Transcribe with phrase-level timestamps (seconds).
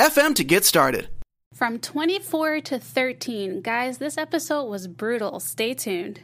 [0.00, 1.10] FM to get started.
[1.52, 3.60] From 24 to 13.
[3.60, 5.40] Guys, this episode was brutal.
[5.40, 6.20] Stay tuned.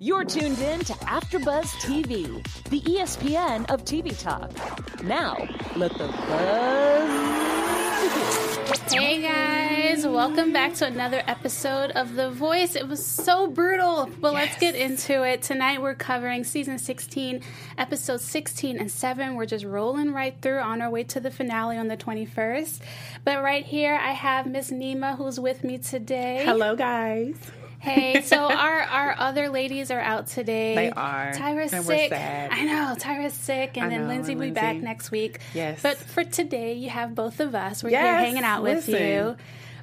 [0.00, 4.50] You're tuned in to AfterBuzz TV, the ESPN of TV talk.
[5.04, 5.36] Now,
[5.76, 7.12] let the buzz
[8.02, 8.51] begin.
[8.62, 12.76] Hey guys, welcome back to another episode of The Voice.
[12.76, 14.34] It was so brutal, but yes.
[14.34, 15.42] let's get into it.
[15.42, 17.42] Tonight we're covering season 16,
[17.76, 19.34] episodes 16 and 7.
[19.34, 22.80] We're just rolling right through on our way to the finale on the 21st.
[23.24, 26.44] But right here I have Miss Neema who's with me today.
[26.44, 27.34] Hello guys.
[27.82, 30.74] Hey, so our our other ladies are out today.
[30.76, 31.32] They are.
[31.32, 32.12] Tyra's and sick.
[32.12, 35.40] I know Tyra's sick, and I then know, Lindsay will be back next week.
[35.52, 35.82] Yes.
[35.82, 37.82] But for today, you have both of us.
[37.82, 38.94] We're yes, here hanging out listen.
[38.94, 39.36] with you.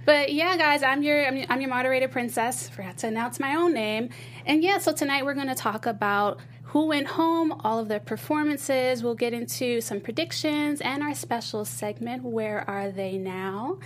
[0.05, 2.69] But yeah, guys, I'm your I'm, I'm your moderator princess.
[2.69, 4.09] Forgot to announce my own name.
[4.45, 7.99] And yeah, so tonight we're going to talk about who went home, all of their
[7.99, 9.03] performances.
[9.03, 13.79] We'll get into some predictions and our special segment, Where Are They Now?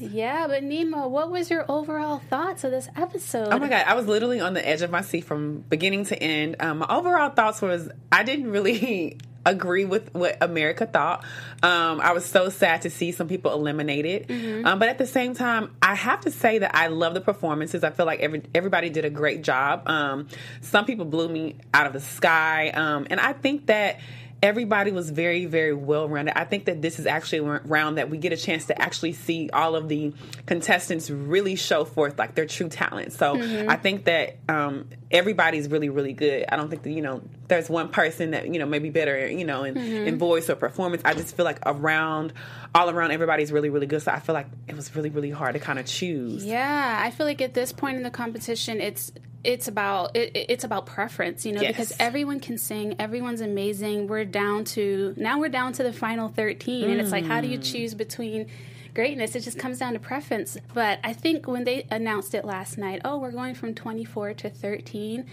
[0.00, 3.48] Yeah, but Neema, what was your overall thoughts of this episode?
[3.50, 6.22] Oh my god, I was literally on the edge of my seat from beginning to
[6.22, 6.56] end.
[6.60, 11.24] Um, my overall thoughts was I didn't really agree with what America thought.
[11.62, 14.66] Um, I was so sad to see some people eliminated, mm-hmm.
[14.66, 17.84] um, but at the same time, I have to say that I love the performances.
[17.84, 19.88] I feel like every everybody did a great job.
[19.88, 20.28] Um,
[20.60, 24.00] some people blew me out of the sky, um, and I think that
[24.42, 26.38] everybody was very, very well rounded.
[26.38, 29.12] I think that this is actually a round that we get a chance to actually
[29.12, 30.12] see all of the
[30.46, 33.12] contestants really show forth like their true talent.
[33.12, 33.68] So mm-hmm.
[33.68, 36.44] I think that um, everybody's really, really good.
[36.48, 39.44] I don't think that, you know, there's one person that, you know, maybe better, you
[39.44, 40.06] know, in, mm-hmm.
[40.06, 41.02] in voice or performance.
[41.04, 42.34] I just feel like around,
[42.74, 44.02] all around, everybody's really, really good.
[44.02, 46.44] So I feel like it was really, really hard to kind of choose.
[46.44, 46.98] Yeah.
[47.00, 49.12] I feel like at this point in the competition, it's,
[49.44, 51.70] it's about it, it's about preference, you know, yes.
[51.70, 54.08] because everyone can sing, everyone's amazing.
[54.08, 56.90] We're down to now we're down to the final 13 mm.
[56.90, 57.72] and it's like how do you mm.
[57.72, 58.48] choose between
[58.94, 59.34] greatness?
[59.34, 60.56] It just comes down to preference.
[60.74, 64.50] But I think when they announced it last night, oh, we're going from 24 to
[64.50, 65.26] 13,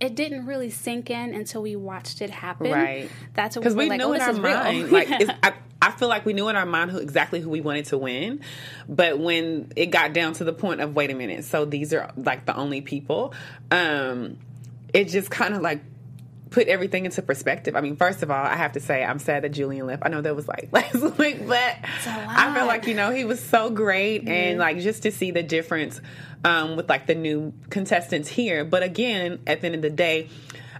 [0.00, 2.72] it didn't really sink in until we watched it happen.
[2.72, 3.08] Right.
[3.34, 4.90] That's what because we, we like, knew oh, in our mind.
[4.92, 7.84] like I, I, feel like we knew in our mind who exactly who we wanted
[7.86, 8.40] to win,
[8.88, 12.10] but when it got down to the point of wait a minute, so these are
[12.16, 13.32] like the only people.
[13.70, 14.38] Um,
[14.92, 15.80] it just kind of like
[16.52, 17.74] put everything into perspective.
[17.74, 20.02] I mean, first of all, I have to say I'm sad that Julian left.
[20.04, 21.76] I know that was like last week, but
[22.06, 24.30] I feel like you know he was so great, mm-hmm.
[24.30, 26.00] and like just to see the difference
[26.44, 28.64] um, with like the new contestants here.
[28.64, 30.28] But again, at the end of the day,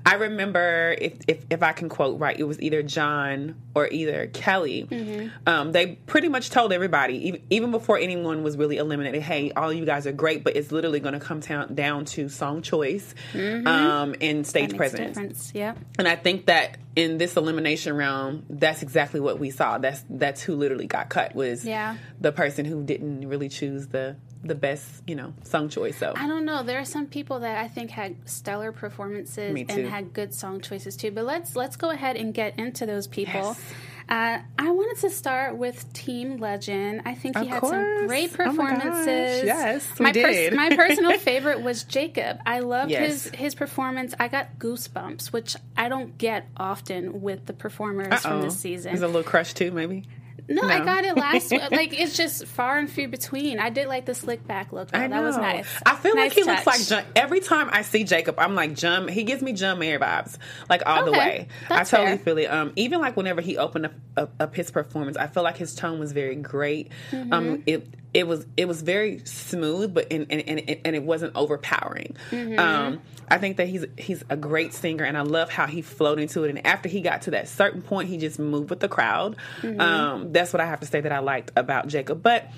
[0.04, 4.26] I remember if, if, if I can quote right, it was either John or either
[4.28, 4.86] Kelly.
[4.90, 5.28] Mm-hmm.
[5.46, 9.72] Um, they pretty much told everybody, even, even before anyone was really eliminated, hey, all
[9.72, 13.14] you guys are great, but it's literally going to come down, down to song choice
[13.32, 13.66] mm-hmm.
[13.66, 15.52] um, and stage presence.
[15.54, 15.74] Yeah.
[15.98, 19.78] And I think that in this elimination round, that's exactly what we saw.
[19.78, 21.96] That's that's who literally got cut was yeah.
[22.20, 25.96] the person who didn't really choose the the best, you know, song choice.
[25.98, 26.62] So I don't know.
[26.62, 30.96] There are some people that I think had stellar performances and had good song choices
[30.96, 31.10] too.
[31.10, 33.32] But let's let's go ahead and get into those people.
[33.32, 33.60] Yes.
[34.08, 37.02] Uh, I wanted to start with Team Legend.
[37.04, 37.72] I think he of had course.
[37.72, 39.42] some great performances.
[39.42, 40.54] Oh yes, my we did.
[40.54, 42.38] my personal favorite was Jacob.
[42.44, 43.24] I loved yes.
[43.24, 44.14] his his performance.
[44.18, 48.18] I got goosebumps, which I don't get often with the performers Uh-oh.
[48.18, 48.90] from this season.
[48.92, 50.04] He's a little crush too, maybe.
[50.48, 51.52] No, no, I got it last.
[51.70, 53.58] like it's just far and few between.
[53.58, 54.90] I did like the slick back look.
[54.90, 54.98] Though.
[54.98, 55.22] I know.
[55.22, 55.68] That was nice.
[55.86, 56.66] I feel nice like he touch.
[56.66, 57.06] looks like.
[57.16, 59.08] Every time I see Jacob, I'm like John.
[59.08, 60.38] He gives me John Mayer vibes,
[60.68, 61.10] like all okay.
[61.10, 61.48] the way.
[61.68, 62.24] That's I totally fair.
[62.24, 62.46] feel it.
[62.46, 65.74] Um, even like whenever he opened up, up, up, his performance, I feel like his
[65.74, 66.90] tone was very great.
[67.10, 67.32] Mm-hmm.
[67.32, 71.34] Um, it it was it was very smooth, but and and, and, and it wasn't
[71.34, 72.16] overpowering.
[72.30, 72.58] Mm-hmm.
[72.58, 76.18] Um, I think that he's he's a great singer, and I love how he flowed
[76.18, 76.50] into it.
[76.50, 79.36] And after he got to that certain point, he just moved with the crowd.
[79.62, 79.80] Mm-hmm.
[79.80, 82.22] Um, that's what I have to say that I liked about Jacob.
[82.22, 82.50] But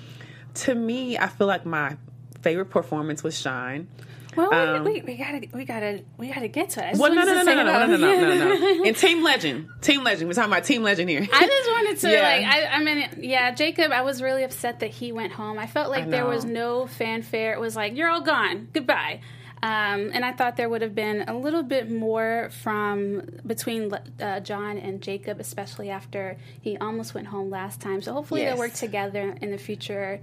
[0.55, 1.97] to me, I feel like my
[2.41, 3.87] favorite performance was Shine.
[4.35, 6.97] Well, um, wait, we gotta, we gotta, we gotta get to it.
[6.97, 8.83] Well, no, no, no, no, no, no, no, no, no, no.
[8.83, 11.27] In Team Legend, Team Legend, we're talking about Team Legend here.
[11.33, 12.21] I just wanted to, Yeah.
[12.21, 13.91] like, I, I mean, yeah, Jacob.
[13.91, 15.57] I was really upset that he went home.
[15.59, 17.53] I felt like I there was no fanfare.
[17.53, 19.21] It was like, you're all gone, goodbye.
[19.63, 24.39] Um, and I thought there would have been a little bit more from between uh,
[24.41, 28.01] John and Jacob, especially after he almost went home last time.
[28.03, 28.51] So hopefully Yes.
[28.51, 30.19] they'll work together in the future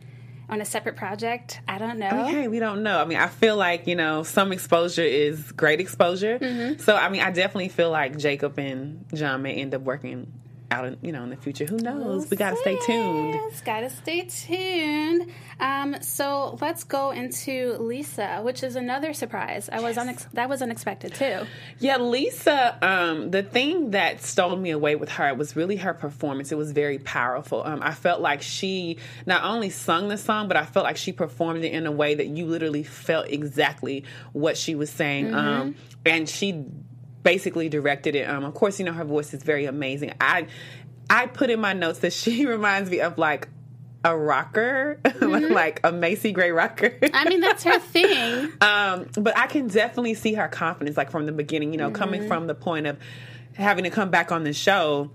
[0.53, 1.61] on a separate project.
[1.67, 2.27] I don't know.
[2.27, 3.01] Hey, we don't know.
[3.01, 6.39] I mean, I feel like you know some exposure is great exposure.
[6.39, 6.81] Mm-hmm.
[6.83, 10.31] So I mean, I definitely feel like Jacob and John may end up working
[10.73, 11.65] out, in, you know, in the future.
[11.67, 12.31] Who knows?
[12.31, 13.35] we gotta stay tuned.
[13.35, 15.31] Yes, gotta stay tuned.
[15.61, 19.69] Um, so let's go into Lisa, which is another surprise.
[19.71, 21.47] I was unex- that was unexpected too.
[21.79, 22.79] Yeah, Lisa.
[22.83, 26.51] Um, the thing that stole me away with her was really her performance.
[26.51, 27.63] It was very powerful.
[27.65, 31.13] Um, I felt like she not only sung the song, but I felt like she
[31.13, 35.35] performed it in a way that you literally felt exactly what she was saying.
[35.35, 36.65] Um, and she
[37.23, 38.29] basically directed it.
[38.29, 40.13] Um, of course, you know her voice is very amazing.
[40.21, 40.47] I
[41.09, 43.49] I put in my notes that she reminds me of like
[44.05, 46.99] a rocker, like a Macy Gray rocker.
[47.13, 48.53] I mean, that's her thing.
[48.63, 52.27] Um, but I can definitely see her confidence, like from the beginning, you know, coming
[52.27, 52.97] from the point of
[53.55, 55.11] having to come back on the show.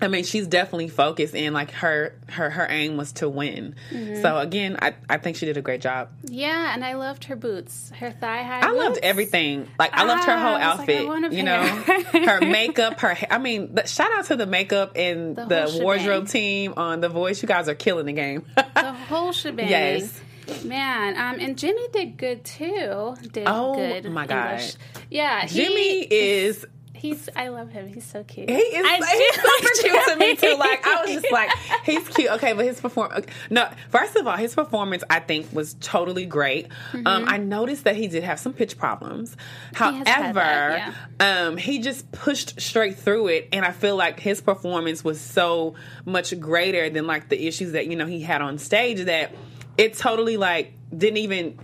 [0.00, 3.74] I mean, she's definitely focused, and like her her her aim was to win.
[4.22, 6.10] So again, I I think she did a great job.
[6.24, 8.60] Yeah, and I loved her boots, her thigh high.
[8.60, 9.66] I loved everything.
[9.78, 11.32] Like I loved her Ah, whole I was like, I outfit.
[11.32, 11.62] a you know,
[12.30, 13.16] her makeup, her.
[13.28, 17.08] I mean, the, shout out to the makeup and The the, wardrobe team on The
[17.08, 17.42] Voice.
[17.42, 18.44] You guys are killing the game.
[18.74, 19.68] The whole shebang.
[19.68, 20.20] Yes.
[20.64, 23.16] Man, um, and Jimmy did good too.
[23.32, 24.10] Did Oh, good.
[24.10, 24.60] my gosh!
[24.60, 24.74] English.
[25.10, 26.64] Yeah, he- Jimmy is
[26.98, 27.28] He's.
[27.36, 27.86] I love him.
[27.86, 28.50] He's so cute.
[28.50, 30.58] He is I he's super like cute to me too.
[30.58, 31.50] Like I was just like,
[31.84, 32.30] he's cute.
[32.32, 33.12] Okay, but his perform
[33.50, 33.68] no.
[33.90, 36.68] First of all, his performance I think was totally great.
[36.92, 39.36] Um, I noticed that he did have some pitch problems.
[39.74, 45.04] However, that, um, he just pushed straight through it, and I feel like his performance
[45.04, 45.74] was so
[46.04, 49.32] much greater than like the issues that you know he had on stage that
[49.76, 51.58] it totally like didn't even.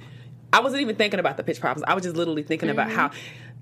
[0.52, 1.84] I wasn't even thinking about the pitch problems.
[1.88, 2.96] I was just literally thinking about Mm-hmm.
[2.96, 3.10] how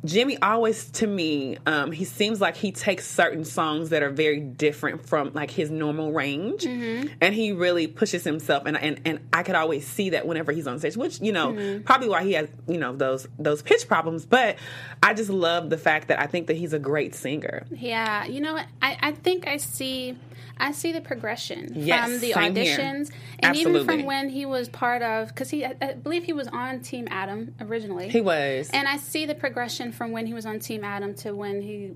[0.04, 4.40] Jimmy always, to me, um, he seems like he takes certain songs that are very
[4.40, 7.08] different from like his normal range, Mm-hmm.
[7.20, 8.64] and he really pushes himself.
[8.66, 11.52] And and and I could always see that whenever he's on stage, which you know
[11.52, 11.82] Mm-hmm.
[11.84, 14.26] probably why he has you know those those pitch problems.
[14.26, 14.56] But
[15.02, 17.64] I just love the fact that I think that he's a great singer.
[17.70, 18.56] Yeah, you know?
[18.80, 20.16] I, I think I see
[20.62, 22.78] I see the progression Yes, from the same here.
[22.78, 23.10] auditions
[23.40, 26.46] and even from when he was part of because he I, I believe he was
[26.48, 28.08] on Team Adam originally.
[28.08, 28.70] He was.
[28.72, 31.92] and I see the progression from when he was on Team Adam to when he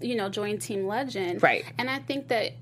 [0.00, 1.42] you know joined Team Legend.
[1.42, 1.64] Right.
[1.76, 2.52] And I think that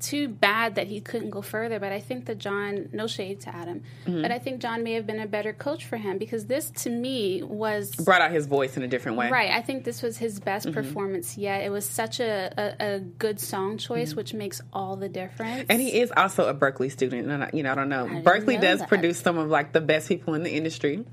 [0.00, 3.54] too bad that he couldn't go further, but I think that John, no shade to
[3.54, 4.22] Adam, Mm-hmm.
[4.22, 6.90] but I think John may have been a better coach for him because this to
[6.90, 9.30] me was brought out his voice in a different way.
[9.30, 9.50] Right.
[9.50, 10.74] I think this was his best Mm-hmm.
[10.74, 11.62] performance yet.
[11.64, 15.62] It was such a, a, a good song choice, which makes all the difference.
[15.62, 15.70] Mm-hmm.
[15.72, 18.06] And he is also a Berklee student, and I, you know I don't know.
[18.06, 18.88] Berklee know does that.
[18.88, 21.04] produce some of like the best people in the industry,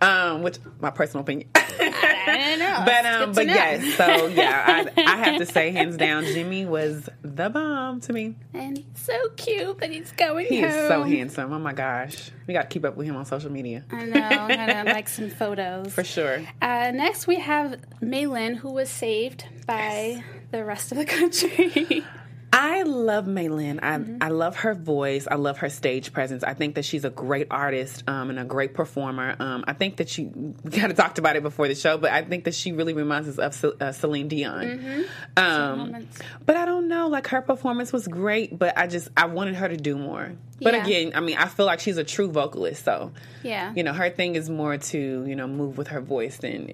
[0.00, 1.48] um, which my personal opinion.
[2.84, 3.54] But um, but know.
[3.54, 8.12] yes, so yeah, I, I have to say hands down, Jimmy was the bomb to
[8.12, 8.34] me.
[8.54, 10.70] And he's so cute but he's going He home.
[10.70, 11.52] is so handsome.
[11.52, 14.20] Oh my gosh, we got to keep up with him on social media I know.
[14.20, 15.92] I like some photos.
[15.92, 16.40] for sure.
[16.62, 22.04] Uh, next, we have Maelyn, who was saved by the rest of the country.
[22.52, 23.78] I love Maelyn.
[23.80, 24.16] I Mm-hmm.
[24.20, 25.28] I love her voice.
[25.30, 26.42] I love her stage presence.
[26.42, 29.36] I think that she's a great artist um, and a great performer.
[29.38, 32.10] Um, I think that she we kind of talked about it before the show, but
[32.10, 34.64] I think that she really reminds us of Ce- uh, Celine Dion.
[34.64, 35.02] Mm-hmm.
[35.36, 36.06] Um,
[36.44, 37.08] but I don't know.
[37.08, 40.32] Like her performance was great, but I just I wanted her to do more.
[40.60, 40.84] But Yeah.
[40.84, 43.72] again, I mean, I feel like she's a true vocalist, so yeah.
[43.76, 46.72] you know her thing is more to you know move with her voice than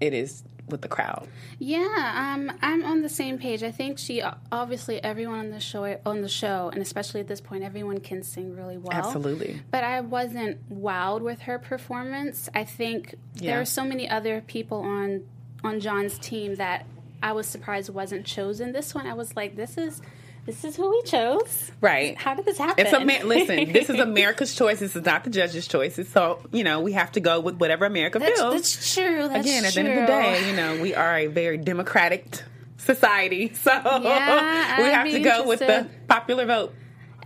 [0.00, 1.26] it is with the crowd.
[1.58, 3.62] Yeah, um, I'm on the same page.
[3.62, 7.40] I think she obviously everyone on the show on the show, and especially at this
[7.40, 8.92] point, everyone can sing really well.
[8.92, 9.62] Absolutely.
[9.70, 12.48] But I wasn't wowed with her performance.
[12.54, 13.52] I think Yeah.
[13.52, 15.22] there are so many other people on
[15.64, 16.86] on John's team that
[17.22, 18.72] I was surprised wasn't chosen.
[18.72, 20.00] This one, I was like, this is
[20.48, 21.70] this is who we chose.
[21.82, 22.16] Right.
[22.16, 22.86] How did this happen?
[22.86, 23.70] It's a listen.
[23.70, 24.80] This is America's choice.
[24.80, 26.08] This is not the judges' choices.
[26.08, 28.54] So you know we have to go with whatever America that's, feels.
[28.54, 29.28] that's true.
[29.28, 29.82] That's Again, at true.
[29.82, 32.42] the end of the day, you know we are a very democratic
[32.78, 36.74] society, so Yeah, we have to go with the popular vote.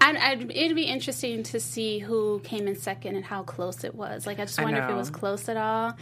[0.01, 3.95] I'd, I'd, it'd be interesting to see who came in second and how close it
[3.95, 4.27] was.
[4.27, 5.97] Like, I just I wonder if it was close at all.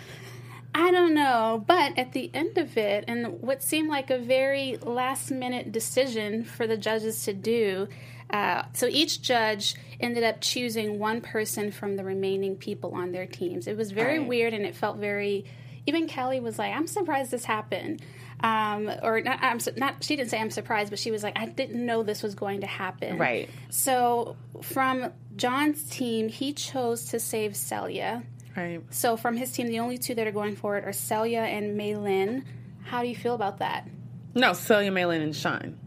[0.74, 1.64] I don't know.
[1.66, 6.44] But at the end of it, and what seemed like a very last minute decision
[6.44, 7.88] for the judges to do,
[8.30, 13.26] uh, so each judge ended up choosing one person from the remaining people on their
[13.26, 13.66] teams.
[13.66, 14.28] It was very Right.
[14.28, 15.44] weird and it felt very.
[15.86, 18.02] Even Kelly was like, I'm surprised this happened.
[18.42, 21.46] Um, or not, I'm not, she didn't say I'm surprised, but she was like, I
[21.46, 23.18] didn't know this was going to happen.
[23.18, 23.50] Right.
[23.70, 28.22] So from John's team, he chose to save Celia.
[28.56, 28.80] Right.
[28.90, 31.76] So from his team, the only two that are going for it are Celia and
[31.76, 32.44] Maelyn.
[32.84, 33.86] How do you feel about that?
[34.34, 35.78] No, Celia Maelyn and Sean.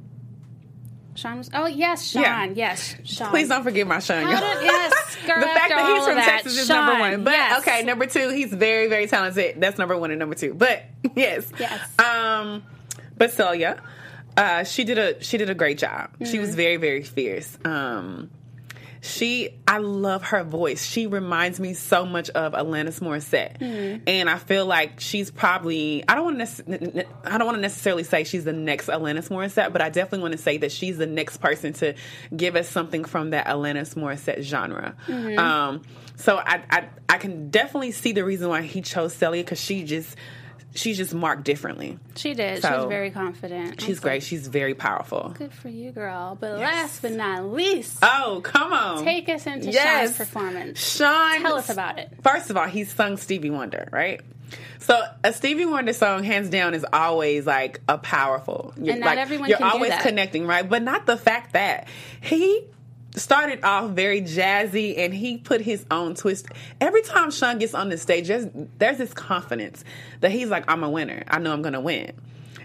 [1.16, 1.50] Sean was.
[1.54, 2.24] Oh yes, Sean.
[2.24, 2.46] Yeah.
[2.56, 3.30] Yes, Sean.
[3.30, 4.22] Please don't forget my Sean.
[4.26, 7.24] Did, yes, girl, the fact that he's from that, Texas is number one.
[7.24, 7.60] But yes.
[7.62, 9.60] okay, number two, he's very, very talented.
[9.62, 10.54] That's number one and number two.
[10.56, 10.84] But
[11.16, 11.80] yes, Yes.
[12.00, 12.64] Um,
[13.18, 13.82] but Celia,
[14.36, 16.10] uh, she did a she did a great job.
[16.20, 16.42] She Mm-hmm.
[16.42, 17.58] was very, very fierce.
[17.64, 18.32] Um,
[19.06, 20.86] she, I love her voice.
[20.86, 24.04] She reminds me so much of Alanis Morissette, Mm-hmm.
[24.08, 26.06] and I feel like she's probably.
[26.08, 27.06] I don't want to.
[27.26, 30.32] I don't want to necessarily say she's the next Alanis Morissette, but I definitely want
[30.32, 31.96] to say that she's the next person to
[32.36, 34.96] give us something from that Alanis Morissette genre.
[35.08, 35.38] Mm-hmm.
[35.38, 35.82] Um,
[36.16, 39.84] so I, I, I can definitely see the reason why he chose Celia because she
[39.84, 40.16] just.
[40.76, 42.00] She's just marked differently.
[42.16, 42.64] She did.
[42.64, 43.80] she was very confident.
[43.82, 44.24] She's great.
[44.24, 45.34] She's very powerful.
[45.38, 46.36] Good for you, girl.
[46.40, 49.04] But last but not least, Oh, come on.
[49.04, 50.08] take us into Yes.
[50.16, 50.80] Sean's performance.
[50.80, 51.42] Sean.
[51.42, 52.12] Tell us about it.
[52.24, 54.22] First of all, he's sung Stevie Wonder, right?
[54.80, 58.74] So a Stevie Wonder song, hands down, is always like a powerful.
[58.78, 60.68] You're, And not like, everyone You're always connecting, right?
[60.68, 61.88] But not the fact that
[62.22, 62.64] he
[63.16, 66.48] started off very jazzy and he put his own twist.
[66.82, 68.48] Every time Sean gets on the stage, there's,
[68.80, 69.84] there's this confidence
[70.22, 71.24] that he's like, "I'm a winner.
[71.28, 72.14] I know I'm going to win."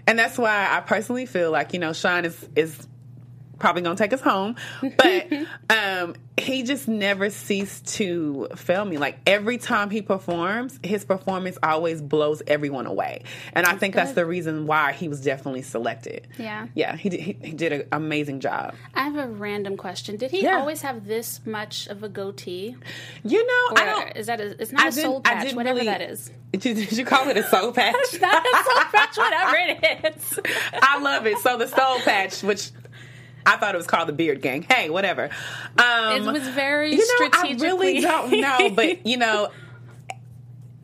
[0.07, 2.87] And that's why I personally feel like you know Sean is is
[3.59, 4.55] probably gonna take us home.
[4.97, 5.27] But
[5.69, 8.97] um, he just never ceased to fail me.
[8.97, 13.23] Like every time he performs, his performance always blows everyone away.
[13.53, 16.27] And I think that's the reason why he was definitely selected.
[16.37, 16.67] Yeah.
[16.75, 18.73] Yeah, he did, he, he did an amazing job.
[18.95, 20.15] I have a random question.
[20.15, 20.59] Did he Yeah.
[20.59, 22.75] always have this much of a goatee?
[23.23, 24.17] You know, Or I don't.
[24.17, 26.31] is that a, it's not a soul patch, whatever really- that is.
[26.51, 27.93] Did, did you call it a soul patch?
[28.19, 30.39] Not a soul patch, whatever it is.
[30.81, 31.37] I love it.
[31.37, 32.71] So the soul patch, which
[33.45, 34.61] I thought it was called the beard gang.
[34.63, 35.29] Hey, whatever.
[35.77, 39.49] Um, It was very you know, I really don't know, but you know,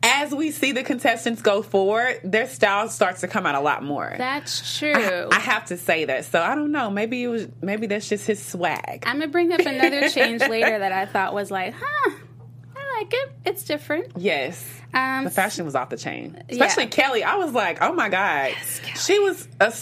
[0.02, 3.82] as we see the contestants go forward, their style starts to come out a lot
[3.82, 4.14] more.
[4.16, 4.92] That's true.
[4.92, 6.24] I, I have to say that.
[6.26, 6.90] So I don't know.
[6.90, 7.48] Maybe it was.
[7.60, 9.02] Maybe that's just his swag.
[9.06, 12.10] I'm gonna bring up another change later that I thought was like, huh,
[12.76, 13.32] I like it.
[13.46, 14.12] It's different.
[14.16, 14.64] yes.
[14.94, 16.90] Um, The fashion was off the chain, especially Yeah.
[16.90, 17.24] Kelly.
[17.24, 18.96] I was like, oh my god, Kelly.
[18.96, 19.72] she was a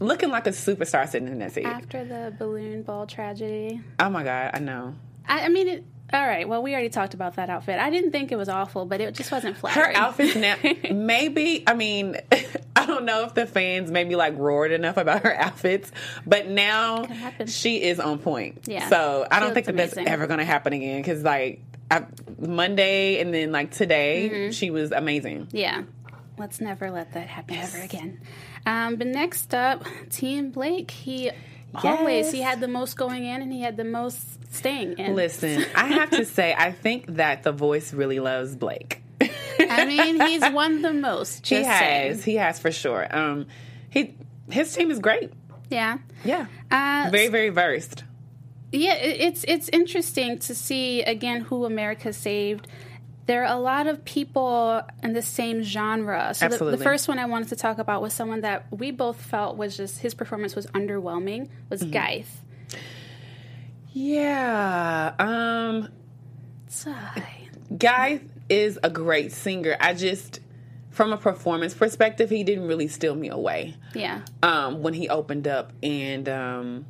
[0.00, 1.64] looking like a superstar sitting in that seat.
[1.64, 3.80] after the balloon ball tragedy.
[3.98, 4.94] oh my god, I know.
[5.26, 6.46] I, I mean, it, all right.
[6.46, 7.78] Well, we already talked about that outfit.
[7.80, 9.72] I didn't think it was awful, but it just wasn't flat.
[9.74, 9.96] her flattering.
[9.96, 10.56] outfits now
[10.94, 12.16] maybe i mean
[12.76, 15.90] i don't know if the fans maybe like roared enough about her outfits
[16.26, 17.06] but now
[17.46, 18.88] she is on point Yeah.
[18.90, 22.04] so i She don't think that that's ever going to happen again because like I,
[22.38, 24.50] monday and then like today Mm-hmm.
[24.52, 25.82] she was amazing Yeah.
[26.36, 28.20] Let's never let that happen ever again.
[28.66, 30.90] Um, but next up, Team Blake.
[30.90, 31.30] He
[31.82, 35.16] always he had the most going in and he had the most staying in.
[35.16, 39.02] listen i have to say i think that the voice really loves blake
[39.58, 41.48] I mean, he's won the most.
[41.48, 42.18] he has saying.
[42.22, 43.46] he has for sure um
[43.90, 44.14] he
[44.52, 45.32] his team is great
[45.68, 45.98] Yeah.
[46.24, 48.04] yeah Uh, very very versed
[48.70, 52.68] Yeah, it's it's interesting to see again who America saved.
[53.26, 56.34] There are a lot of people in the same genre.
[56.34, 59.20] So the, the first one I wanted to talk about was someone that we both
[59.20, 61.48] felt was just his performance was underwhelming.
[61.70, 61.92] Was Mm-hmm.
[61.92, 62.26] Gyth.
[63.92, 65.88] yeah um
[66.68, 67.22] Sigh.
[67.78, 69.76] Guy is a great singer.
[69.80, 70.40] I just,
[70.90, 74.20] from a performance perspective, he didn't really steal me away Yeah.
[74.42, 76.84] um, when he opened up, and um,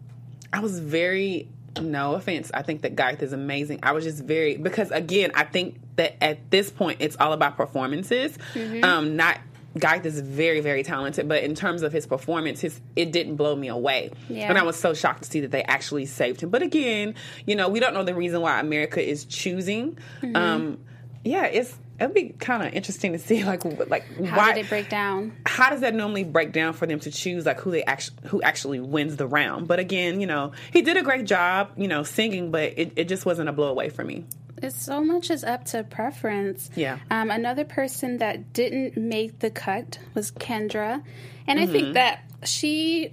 [0.53, 1.49] I was very.
[1.81, 3.81] No offense, I think that Garth is amazing.
[3.83, 7.57] I was just very because again, I think that at this point it's all about
[7.57, 8.39] performances,
[8.83, 9.39] um, not.
[9.77, 13.57] Garth is very, very talented, but in terms of his performance, his it didn't blow
[13.57, 14.13] me away.
[14.29, 14.49] Yeah.
[14.49, 16.51] And I was so shocked to see that they actually saved him.
[16.51, 19.99] But again, you know, we don't know the reason why America is choosing.
[20.23, 20.37] Mm-hmm.
[20.37, 20.79] Um,
[21.25, 24.69] yeah, it's it'll be kind of interesting to see like like How why did it
[24.69, 25.33] break down?
[25.47, 28.43] how does that normally break down for them to choose like who they actually who
[28.43, 29.69] actually wins the round?
[29.69, 33.09] But again, you know, he did a great job, you know, singing, but it, it
[33.09, 34.25] just wasn't a blow away for me.
[34.63, 36.71] It's so much is up to preference.
[36.75, 36.99] Yeah.
[37.11, 41.03] Um, another person that didn't make the cut was Kendra,
[41.47, 41.73] and I Mm-hmm.
[41.73, 43.13] think that she,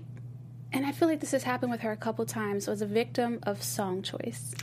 [0.72, 3.40] and I feel like this has happened with her a couple times, was a victim
[3.44, 4.54] of song choice.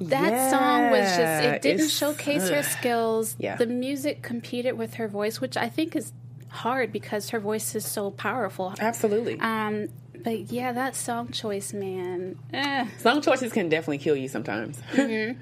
[0.00, 3.36] That song was just it didn't it's- showcase her skills.
[3.38, 3.56] Yeah.
[3.56, 6.12] The music competed with her voice, which I think is
[6.48, 8.74] hard because her voice is so powerful.
[8.78, 9.38] Absolutely.
[9.40, 9.88] Um,
[10.24, 12.38] but yeah, that song choice, man.
[12.52, 12.86] Eh.
[12.98, 14.80] Song choices can definitely kill you sometimes.
[14.92, 15.40] Mm-hmm.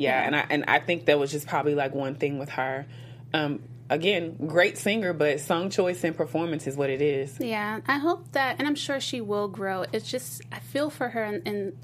[0.00, 2.86] yeah, and I and I think that was just probably like one thing with her.
[3.32, 7.38] Um, again, great singer, but song choice and performance is what it is.
[7.40, 9.84] Yeah, I hope that, and I'm sure she will grow.
[9.92, 11.46] It's just I feel for her, and.
[11.46, 11.76] in,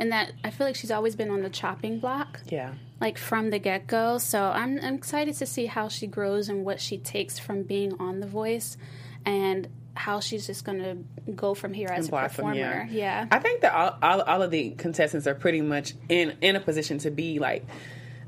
[0.00, 2.72] in that I feel like she's always been on the chopping block, Yeah.
[3.00, 4.18] like from the get go.
[4.18, 7.92] So I'm, I'm excited to see how she grows and what she takes from being
[8.00, 8.76] on The Voice,
[9.24, 12.88] and how she's just going to go from here as a performer.
[12.90, 13.26] Yeah.
[13.30, 16.60] I think that all, all, all of the contestants are pretty much in in a
[16.60, 17.66] position to be like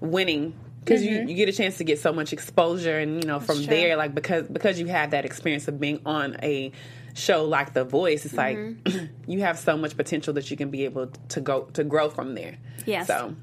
[0.01, 3.39] winning because you, you get a chance to get so much exposure and you know
[3.41, 3.67] from Mm-hmm.
[3.67, 3.77] true.
[3.77, 6.73] there like because because you have that experience of being on a
[7.15, 9.07] show like the voice it's like Mm-hmm.
[9.31, 12.35] you have so much potential that you can be able to go to grow from
[12.35, 13.07] there Yes.
[13.07, 13.35] so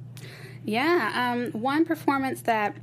[0.65, 2.75] Yeah, um, one performance that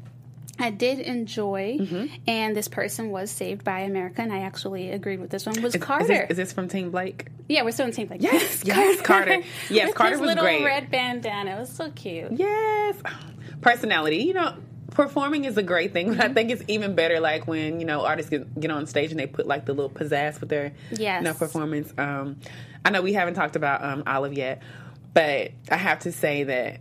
[0.58, 2.06] I did enjoy, Mm-hmm.
[2.26, 5.74] and this person was saved by America, and I actually agreed with this one, was
[5.74, 6.04] is, Carter.
[6.04, 9.00] is this, is this from team blake yeah, we're still in team like Yes, yes,
[9.02, 9.42] Carter.
[9.68, 10.64] Yes, Carter was little great.
[10.64, 11.56] red bandana.
[11.56, 12.32] It was so cute.
[12.32, 12.96] Yes.
[13.60, 14.18] Personality.
[14.24, 14.54] You know,
[14.96, 16.16] performing is a great thing, Mm-hmm.
[16.18, 19.10] but I think it's even better like when, you know, artists get, get on stage
[19.10, 21.20] and they put like the little pizzazz with their Yes.
[21.20, 21.92] you know, performance.
[21.98, 22.36] Um
[22.84, 24.62] I know we haven't talked about um Olive yet,
[25.14, 26.80] but I have to say that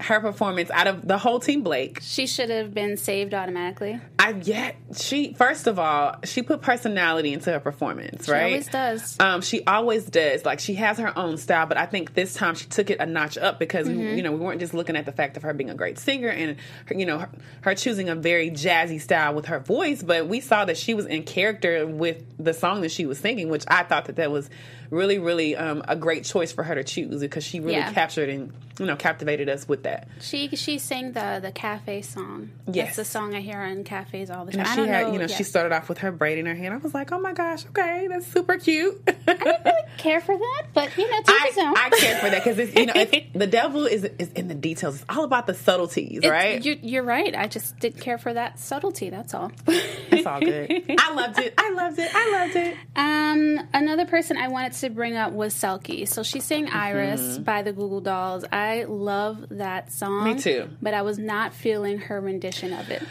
[0.00, 4.00] her performance out of the whole team Blake, She should have been saved automatically.
[4.18, 8.40] I yet she first of all, she put personality into her performance, She right?
[8.40, 9.16] She always does.
[9.20, 10.44] Um, she always does.
[10.44, 13.06] Like she has her own style, but I think this time she took it a
[13.06, 14.16] notch up because Mm-hmm.
[14.16, 16.28] you know we weren't just looking at the fact of her being a great singer
[16.28, 17.28] and her, you know her,
[17.62, 21.06] her choosing a very jazzy style with her voice, but we saw that she was
[21.06, 24.48] in character with the song that she was singing, which I thought that that was
[24.90, 27.92] really really um, a great choice for her to choose because she really Yeah.
[27.92, 29.89] captured and you know captivated us with that.
[30.20, 32.50] She she sang the the cafe song.
[32.66, 32.86] Yes.
[32.86, 34.60] That's the song I hear in cafes all the time.
[34.66, 35.36] And she had, know, you know, yeah.
[35.36, 36.74] she started off with her braid in her hand.
[36.74, 39.00] I was like, oh my gosh, okay, that's super cute.
[39.06, 41.74] I didn't really care for that, but you know, to I, his own.
[41.76, 44.54] I care for that because it's you know it's, the devil is is in the
[44.54, 44.96] details.
[44.96, 46.64] It's all about the subtleties, It's- right?
[46.64, 47.34] You, you're right.
[47.36, 49.10] I just didn't care for that subtlety.
[49.10, 49.50] That's all.
[50.12, 50.70] It's all good.
[50.98, 51.54] I loved it.
[51.56, 52.10] I loved it.
[52.12, 52.76] I loved it.
[52.96, 56.06] Um, another person I wanted to bring up was Selkie.
[56.08, 56.76] So she sang Mm-hmm.
[56.76, 58.44] Iris by the Goo Goo Dolls.
[58.52, 60.24] I love that song.
[60.24, 60.68] Me too.
[60.82, 63.02] But I was not feeling her rendition of it.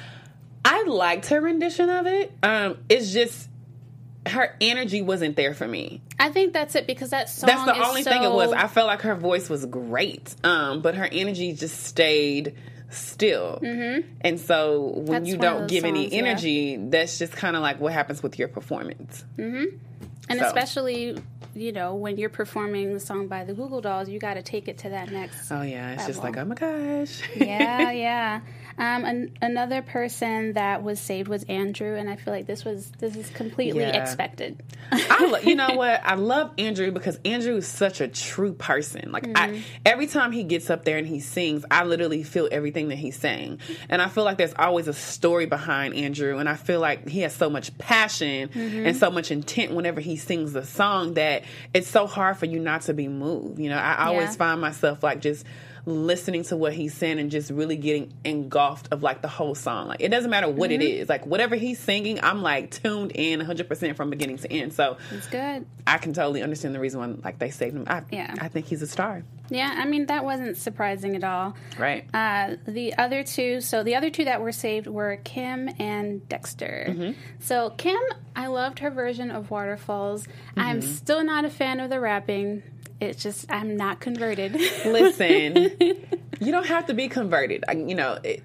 [0.63, 2.31] I liked her rendition of it.
[2.43, 3.49] Um, it's just
[4.25, 6.01] her energy wasn't there for me.
[6.19, 7.47] I think that's it because that song.
[7.47, 8.51] That's the only thing it was.
[8.51, 12.55] I felt like her voice was great, um, but her energy just stayed
[12.89, 13.59] still.
[13.61, 14.09] Mm-hmm.
[14.21, 16.19] And so when That's you don't give any songs, yeah.
[16.19, 19.23] energy, that's just kind of like what happens with your performance.
[19.37, 19.77] Mm-hmm.
[20.27, 20.45] and so.
[20.45, 21.17] especially
[21.53, 24.41] you know when you're performing the song by the Goo Goo Dolls, you got to
[24.41, 25.51] take it to that next.
[25.51, 27.21] Oh yeah, it's just like oh my gosh.
[27.35, 28.41] yeah, yeah.
[28.79, 32.89] Um, an, another person that was saved was Andrew, and I feel like this was
[32.99, 34.01] this is completely Yeah.
[34.01, 34.63] expected.
[34.91, 36.01] I lo- you know what?
[36.03, 39.11] I love Andrew because Andrew is such a true person.
[39.11, 42.87] Like I, every time he gets up there and he sings, I literally feel everything
[42.87, 46.55] that he's saying, and I feel like there's always a story behind Andrew, and I
[46.55, 50.65] feel like he has so much passion and so much intent whenever he sings the
[50.65, 53.59] song that it's so hard for you not to be moved.
[53.59, 54.35] You know, I always Yeah.
[54.35, 55.45] find myself like just
[55.89, 59.87] listening to what he's saying and just really getting engulfed of like the whole song.
[59.87, 61.09] Like it doesn't matter what it is.
[61.09, 64.73] Like whatever he's singing, I'm like tuned in 100% from beginning to end.
[64.73, 65.65] So It's good.
[65.87, 67.85] I can totally understand the reason why like they saved him.
[67.87, 68.33] I, Yeah.
[68.39, 69.23] I think he's a star.
[69.51, 71.55] Yeah, I mean that wasn't surprising at all.
[71.79, 72.05] Right.
[72.13, 76.85] Uh, the other two, so the other two that were saved were Kim and Dexter.
[76.89, 77.19] Mm-hmm.
[77.39, 77.99] So Kim,
[78.35, 80.27] I loved her version of Waterfalls.
[80.55, 80.91] I'm Mm-hmm.
[80.91, 82.61] still not a fan of the rapping.
[83.01, 84.53] It's just I'm not converted.
[84.85, 85.71] Listen,
[86.39, 87.63] you don't have to be converted.
[87.67, 88.43] I, you know, it,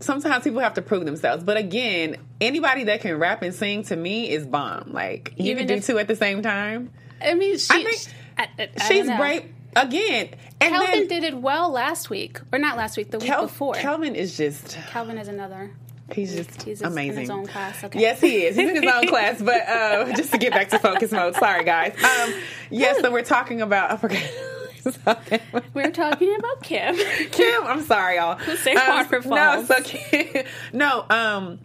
[0.00, 1.42] sometimes people have to prove themselves.
[1.44, 4.92] But again, anybody that can rap and sing to me is bomb.
[4.92, 6.90] Like you Even can do two at the same time.
[7.20, 9.54] I mean, she, I think I- I- I She's great.
[9.76, 13.30] Again, and Calvin then did it well last week, or not last week, the week
[13.30, 13.74] before.
[13.74, 15.70] Kelvin is just Calvin is another.
[16.12, 17.14] He's just He's amazing.
[17.14, 17.84] in his own class.
[17.84, 18.00] Okay.
[18.00, 18.56] Yes, he is.
[18.56, 19.40] He's in his own class.
[19.42, 21.92] But uh, just to get back to focus mode, sorry guys.
[22.02, 22.34] Um,
[22.70, 23.90] yes, so we're talking about.
[23.90, 24.22] I forgot.
[25.74, 26.96] We're talking about Kim.
[27.30, 28.38] Kim, I'm sorry, y'all.
[28.56, 29.24] Say Um, waterfalls.
[29.26, 31.04] No, so Kim, no.
[31.10, 31.58] Um,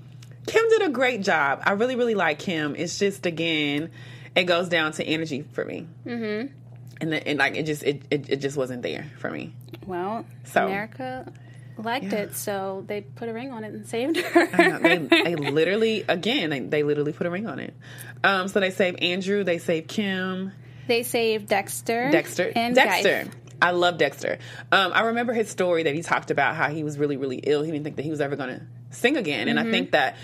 [0.45, 1.61] Kim did a great job.
[1.63, 2.75] I really, really like Kim.
[2.75, 3.91] It's just again,
[4.35, 5.87] it goes down to energy for me.
[6.05, 6.53] Mm-hmm.
[6.99, 9.53] And, the, and like it just it, it it just wasn't there for me.
[9.85, 11.31] Well, So- America
[11.77, 12.19] liked Yeah.
[12.19, 14.49] it, so they put a ring on it and saved her.
[14.53, 17.73] I know, they, they literally again they, they literally put a ring on it.
[18.23, 20.51] Um, so they saved Andrew, they saved Kim,
[20.87, 22.09] They saved Dexter.
[22.11, 23.25] Dexter, And Dexter.
[23.25, 23.31] Geif.
[23.61, 24.39] I love Dexter.
[24.71, 27.63] Um, I remember his story that he talked about how he was really really ill.
[27.63, 30.15] He didn't think that he was ever going to sing again, and I think that.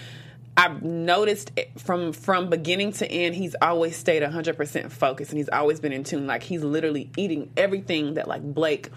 [0.57, 5.47] I've noticed it from from beginning to end, he's always stayed 100% focused and he's
[5.47, 6.27] always been in tune.
[6.27, 8.89] Like he's literally eating everything that like Blake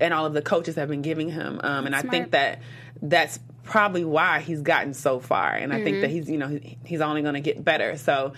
[0.00, 1.60] and all of the coaches have been giving him.
[1.62, 2.60] Um, and I think that
[3.02, 5.52] that's probably why he's gotten so far.
[5.52, 7.96] And I think that he's you know he's only going to get better.
[7.96, 8.32] So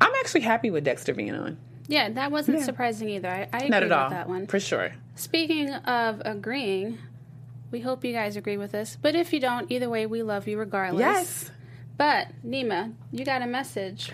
[0.00, 1.58] I'm actually happy with Dexter being on.
[1.88, 2.64] Yeah, that wasn't Yeah.
[2.64, 3.28] surprising either.
[3.28, 4.46] I, I agree Not at with all, that one.
[4.46, 4.92] for sure.
[5.16, 6.98] Speaking of agreeing,
[7.72, 8.96] We hope you guys agree with us.
[9.00, 11.00] But if you don't, either way, we love you regardless.
[11.00, 11.50] Yes.
[11.96, 14.10] But Neema, you got a message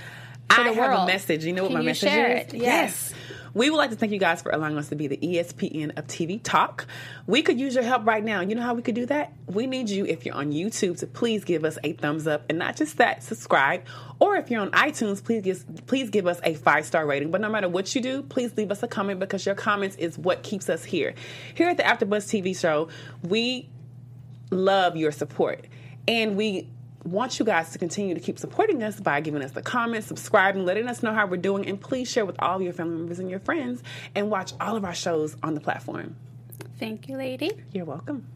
[0.50, 1.08] I the have world.
[1.08, 1.44] a message.
[1.44, 2.52] You know what Can my you message share is?
[2.52, 2.54] it?
[2.54, 3.14] Yes.
[3.56, 6.06] We would like to thank you guys for allowing us to be the ESPN of
[6.06, 6.86] TV Talk.
[7.26, 8.42] We could use your help right now.
[8.42, 9.32] You know how we could do that?
[9.46, 12.44] We need you, if you're on YouTube, to please give us a thumbs up.
[12.50, 13.84] And not just that, subscribe.
[14.18, 17.30] Or if you're on iTunes, please give, please give us a five star rating.
[17.30, 20.18] But no matter what you do, please leave us a comment because your comments is
[20.18, 21.14] what keeps us here.
[21.54, 22.88] Here at the AfterBuzz TV show,
[23.22, 23.70] we
[24.50, 25.64] love your support.
[26.06, 26.68] And we
[27.06, 30.64] want you guys to continue to keep supporting us by giving us the comments, subscribing,
[30.64, 33.30] letting us know how we're doing, and please share with all your family members and
[33.30, 33.82] your friends
[34.14, 36.16] and watch all of our shows on the platform.
[36.78, 37.52] Thank you, lady.
[37.72, 38.26] You're welcome.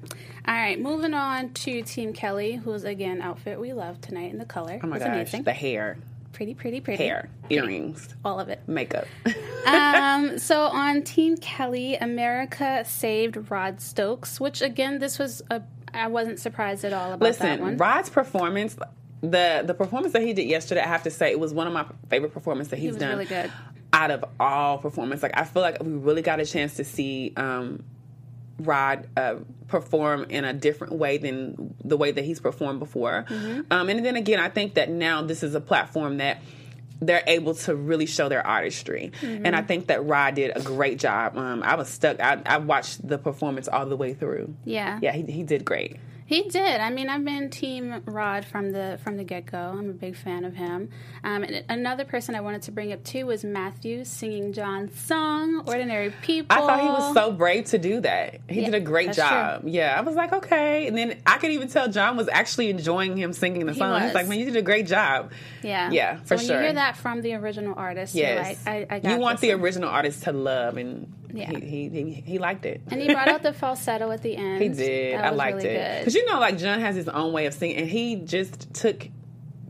[0.49, 4.47] All right, moving on to Team Kelly, who's again outfit we love tonight in the
[4.47, 4.81] color.
[4.83, 5.43] Oh my it's gosh, amazing.
[5.43, 5.99] the hair,
[6.33, 7.03] pretty, pretty, pretty.
[7.05, 8.61] hair, earrings, All of it.
[8.67, 9.07] makeup.
[9.67, 15.61] um, so on Team Kelly, America saved Rod Stokes, which again, this was a.
[15.95, 17.77] I wasn't surprised at all about that Listen, one.
[17.77, 18.77] Rod's performance,
[19.21, 21.73] the the performance that he did yesterday, I have to say, it was one of
[21.73, 23.11] my favorite performances that he's was done.
[23.11, 23.51] really good.
[23.93, 27.33] Out of all performance, like I feel like we really got a chance to see
[27.37, 27.83] um,
[28.61, 29.37] Rod uh,
[29.69, 33.25] perform in a different way than the way that he's performed before.
[33.29, 33.61] Mm-hmm.
[33.71, 36.41] Um, and then again, I think that now this is a platform that
[37.01, 39.13] they're able to really show their artistry.
[39.21, 39.47] Mm-hmm.
[39.47, 41.37] And I think that Rod did a great job.
[41.37, 42.21] Um, I was stuck.
[42.21, 44.55] I, I watched the performance all the way through.
[44.65, 44.99] Yeah.
[45.03, 45.97] Yeah, he, he did great.
[46.31, 46.81] He did.
[46.81, 49.59] I mean, I've been Team Rod from the from the get go.
[49.59, 50.89] I'm a big fan of him.
[51.25, 55.65] Um, and another person I wanted to bring up too was Matthew singing John's song,
[55.67, 58.37] "Ordinary People." I thought he was so brave to do that.
[58.49, 59.65] He Yeah, did a great job.
[59.67, 60.87] Yeah, I was like, okay.
[60.87, 63.95] And then I could even tell John was actually enjoying him singing the song.
[64.01, 64.15] He's was.
[64.15, 65.33] like, man, you did a great job.
[65.65, 66.57] Yeah, Yeah, So for when sure.
[66.59, 69.53] you hear that from the original artist, Yes, like, I, I got you want the
[69.53, 69.61] one.
[69.65, 71.51] original artist to love, and Yeah.
[71.51, 72.81] he, he, he he liked it.
[72.91, 74.63] And he brought out the falsetto at the end.
[74.63, 75.19] He did.
[75.19, 77.55] That I liked really it because you know, like John has his own way of
[77.55, 79.09] singing, and he just took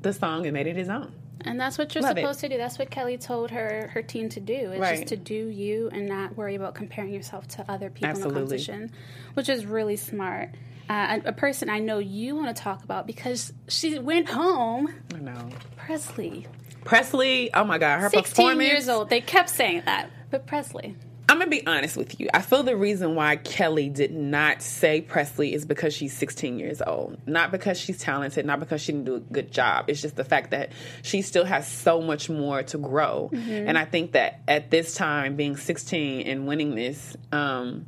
[0.00, 1.12] the song and made it his own.
[1.42, 2.20] And that's what you're Love it.
[2.20, 2.58] supposed to do.
[2.58, 4.72] That's what Kelly told her her team to do.
[4.72, 4.96] It's Right.
[4.96, 8.28] just to do you and not worry about comparing yourself to other people in the
[8.28, 8.90] competition,
[9.34, 10.50] which is really smart.
[10.90, 14.92] Uh, a, a person I know you want to talk about because she went home.
[15.14, 15.48] I know.
[15.76, 16.46] Presley,
[16.84, 18.68] Presley, oh my God, her 16 performance.
[18.70, 19.08] years old.
[19.08, 20.96] They kept saying that, but Presley.
[21.30, 22.28] I'm gonna be honest with you.
[22.34, 26.82] I feel the reason why Kelly did not say Presley is because she's 16 years
[26.84, 27.18] old.
[27.24, 29.84] Not because she's talented, not because she didn't do a good job.
[29.88, 33.30] It's just the fact that she still has so much more to grow.
[33.68, 37.86] And I think that at this time, being 16 and winning this, um,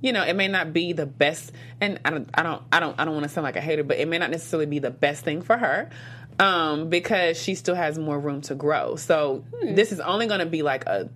[0.00, 3.00] you know, it may not be the best, and I don't, I don't, I don't,
[3.00, 4.92] I don't want to sound like a hater, but it may not necessarily be the
[4.92, 5.90] best thing for her,
[6.38, 8.94] um, because she still has more room to grow.
[8.94, 11.10] So this is only going to be like a,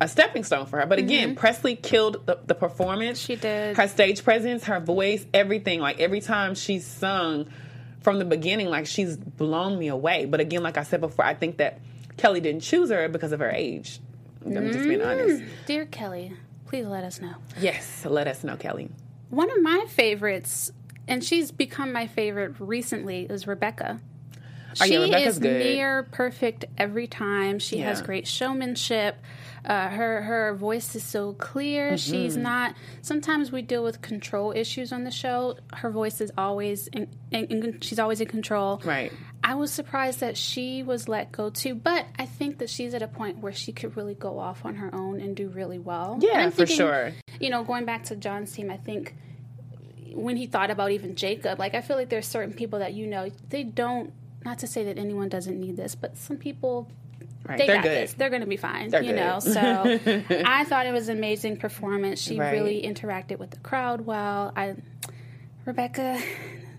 [0.00, 0.86] a stepping stone for her.
[0.86, 1.38] But again, mm-hmm.
[1.38, 3.18] Presley killed the, the performance.
[3.18, 3.76] She did.
[3.76, 5.80] Her stage presence, her voice, everything.
[5.80, 7.46] Like every time she's sung
[8.00, 10.26] from the beginning, like she's blown me away.
[10.26, 11.80] But again, like I said before, I think that
[12.16, 14.00] Kelly didn't choose her because of her age.
[14.44, 15.08] I'm just being mm-hmm.
[15.08, 15.42] honest.
[15.66, 16.32] Dear Kelly,
[16.66, 17.34] please let us know.
[17.58, 18.90] Yes, let us know, Kelly.
[19.30, 20.70] One of my favorites,
[21.08, 24.00] and she's become my favorite recently, is Rebecca.
[24.80, 25.58] Oh, She yeah, is good.
[25.58, 27.58] near perfect every time.
[27.58, 29.16] She has great showmanship.
[29.64, 31.92] Uh, her her voice is so clear.
[31.92, 31.96] Mm-hmm.
[31.96, 32.74] She's not.
[33.00, 35.56] Sometimes we deal with control issues on the show.
[35.72, 38.82] Her voice is always in, in, in- she's always in control.
[38.84, 39.10] Right.
[39.42, 43.02] I was surprised that she was let go too, but I think that she's at
[43.02, 46.18] a point where she could really go off on her own and do really well.
[46.20, 47.12] Yeah, I'm for sure.
[47.40, 49.14] You know, going back to John's team, I think
[50.12, 53.06] when he thought about even Jacob, like I feel like there's certain people that you
[53.06, 54.12] know they don't.
[54.44, 56.90] Not to say that anyone doesn't need this, but some people
[57.46, 57.58] Right.
[57.58, 57.90] they They're got good.
[58.08, 58.12] this.
[58.14, 58.88] They're going to be fine.
[58.90, 59.16] They're you good.
[59.16, 59.38] know.
[59.38, 59.60] So
[60.46, 62.20] I thought it was an amazing performance.
[62.20, 62.52] She Right.
[62.52, 64.52] really interacted with the crowd well.
[64.56, 64.76] I,
[65.64, 66.20] Rebecca,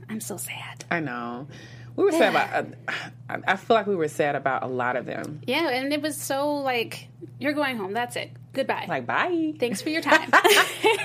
[0.09, 0.85] I'm so sad.
[0.89, 1.47] I know.
[1.95, 2.53] We were sad about.
[2.53, 2.91] Uh,
[3.29, 5.41] I I feel like we were sad about a lot of them.
[5.47, 7.07] Yeah, and it was so like
[7.39, 7.93] you're going home.
[7.93, 8.31] That's it.
[8.53, 8.85] Goodbye.
[8.87, 9.53] Like, bye.
[9.59, 10.29] Thanks for your time.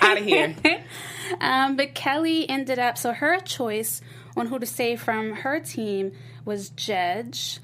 [0.02, 0.54] Out of here.
[1.40, 4.00] Um, but Kelly ended up, so her choice
[4.36, 6.10] on who to save from her team
[6.44, 7.60] was Judge.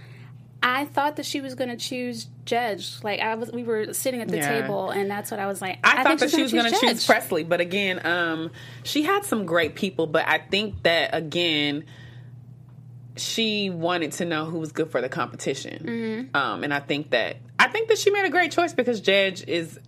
[0.63, 2.97] I thought that she was going to choose Judge.
[3.03, 4.63] Like I was, we were sitting at the Yeah.
[4.63, 5.79] table, and that's what I was like.
[5.85, 8.51] I, thought think that she was gonna choose Presley, but again, um,
[8.85, 10.07] she had some great people.
[10.07, 11.85] But I think that again,
[13.17, 16.37] she wanted to know who was good for the competition, Mm-hmm.
[16.37, 19.45] um, and I think that I think that she made a great choice because Judge
[19.47, 19.79] is.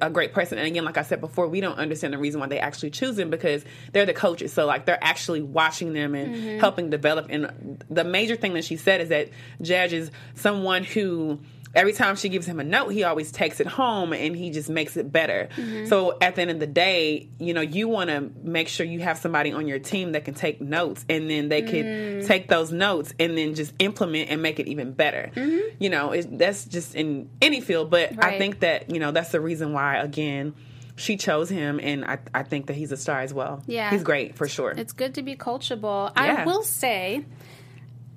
[0.00, 2.48] A, great person, and again, like I said before, we don't understand the reason why
[2.48, 4.52] they actually choose them because they're the coaches.
[4.52, 6.58] So, like, they're actually watching them and Mm-hmm.
[6.58, 7.26] helping develop.
[7.30, 9.28] And the major thing that she said is that
[9.60, 11.38] Judge is someone who
[11.74, 14.68] every time she gives him a note, he always takes it home and he just
[14.68, 15.48] makes it better.
[15.56, 15.86] Mm-hmm.
[15.86, 19.00] So at the end of the day, you know, you want to make sure you
[19.00, 22.26] have somebody on your team that can take notes and then they could Mm.
[22.26, 25.30] take those notes and then just implement and make it even better.
[25.78, 28.38] You know, it, that's just in any field, but I Mm-hmm.
[28.38, 30.54] Think that, you know, that's the reason why, again,
[30.96, 33.62] she chose him and I, I think that he's a star as well.
[33.66, 33.90] Yeah.
[33.90, 34.70] He's great for sure.
[34.70, 36.12] It's good to be coachable.
[36.16, 36.42] Yeah.
[36.42, 37.24] I will say,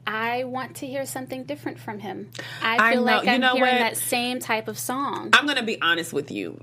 [0.08, 2.30] I want to hear something different from him.
[2.62, 3.80] I I feel know- like I'm know hearing what?
[3.80, 5.32] that same type of song.
[5.34, 6.60] I'm going to be honest with you.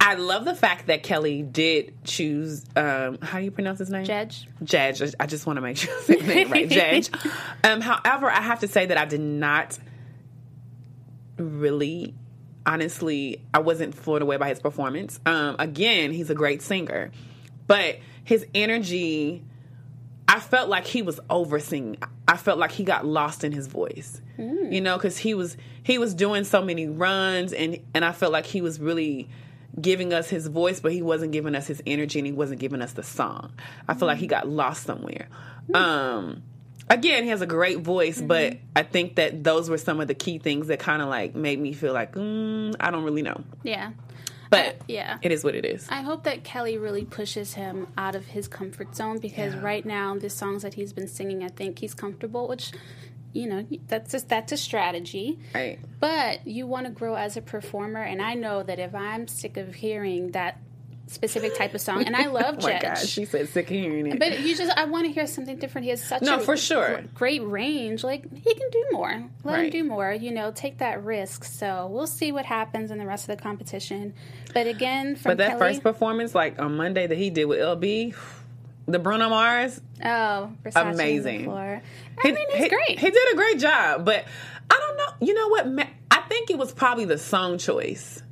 [0.00, 2.62] I love the fact that Kelly did choose.
[2.76, 4.04] Um, how do you pronounce his name?
[4.04, 4.46] Judge.
[4.62, 5.00] Judge.
[5.02, 6.68] I- I just want to make sure I the name right.
[6.68, 7.10] Judge.
[7.64, 9.78] Um, however, I have to say that I did not
[11.38, 12.14] really,
[12.66, 15.18] honestly, I wasn't floored away by his performance.
[15.26, 17.10] Um, again, he's a great singer,
[17.66, 19.42] but his energy.
[20.26, 21.98] I felt like he was over singing.
[22.26, 24.20] I felt like he got lost in his voice.
[24.72, 28.32] You know, because he was he was doing so many runs, and and I felt
[28.32, 29.28] like he was really
[29.80, 32.80] giving us his voice, but he wasn't giving us his energy, and he wasn't giving
[32.82, 33.52] us the song.
[33.88, 35.28] I feel like he got lost somewhere.
[35.72, 36.42] Um,
[36.88, 40.14] again, he has a great voice, but I think that those were some of the
[40.14, 43.42] key things that kind of like made me feel like mm, I don't really know,
[43.62, 43.92] Yeah.
[44.56, 45.18] But Yeah.
[45.22, 45.86] it is what it is.
[45.90, 49.60] I hope that Kelly really pushes him out of his comfort zone because Yeah.
[49.62, 52.72] right now the songs that he's been singing, I think he's comfortable, which
[53.32, 55.38] you know that's just that's a strategy.
[55.54, 55.78] Right.
[55.98, 59.56] But you want to grow as a performer, and I know that if I'm sick
[59.56, 60.58] of hearing that
[61.06, 64.06] specific type of song, and I love Oh my gosh, she said sick of hearing
[64.06, 64.18] it.
[64.18, 65.84] but you just I want to hear something different.
[65.84, 67.02] He has such No, a for sure.
[67.14, 68.02] great range.
[68.04, 69.24] Like he can do more.
[69.44, 70.12] Let him do more.
[70.12, 71.44] You know, take that risk.
[71.44, 74.14] So we'll see what happens in the rest of the competition.
[74.52, 77.58] But again, from But that Kelly, first performance, like on Monday that he did with
[77.58, 78.14] LB,
[78.86, 81.50] the Bruno Mars, oh, Versace Amazing.
[81.50, 81.80] I
[82.24, 82.98] mean, it's he, great.
[82.98, 84.24] He did a great job, but
[84.70, 85.26] I don't know.
[85.26, 85.88] You know what?
[86.10, 88.22] I think it was probably the song choice.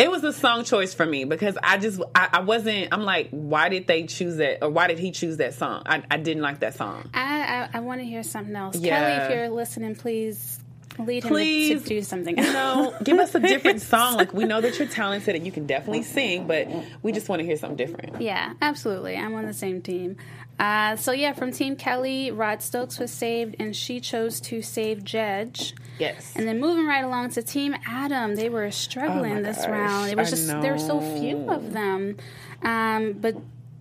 [0.00, 2.88] It was a song choice for me because I just I, I wasn't.
[2.92, 5.82] I'm like, why did they choose that, or why did he choose that song?
[5.86, 7.10] I, I didn't like that song.
[7.14, 8.76] I I, I want to hear something else.
[8.76, 8.98] Yeah.
[8.98, 10.60] Kelly, if you're listening, please
[10.98, 12.36] lead him to, do something.
[12.36, 14.16] You know, give us a different song.
[14.16, 16.68] Like we know that you're talented and you can definitely sing, but
[17.02, 18.20] we just want to hear something different.
[18.20, 19.16] Yeah, absolutely.
[19.16, 20.16] I'm on the same team.
[20.60, 25.02] Uh, so yeah, from Team Kelly, Rod Stokes was saved, and she chose to save
[25.04, 25.74] Judge.
[25.98, 26.32] Yes.
[26.36, 30.10] And then moving right along to Team Adam, they were struggling Oh this gosh, round.
[30.10, 32.16] It was I just there were so few of them.
[32.62, 33.36] Um, but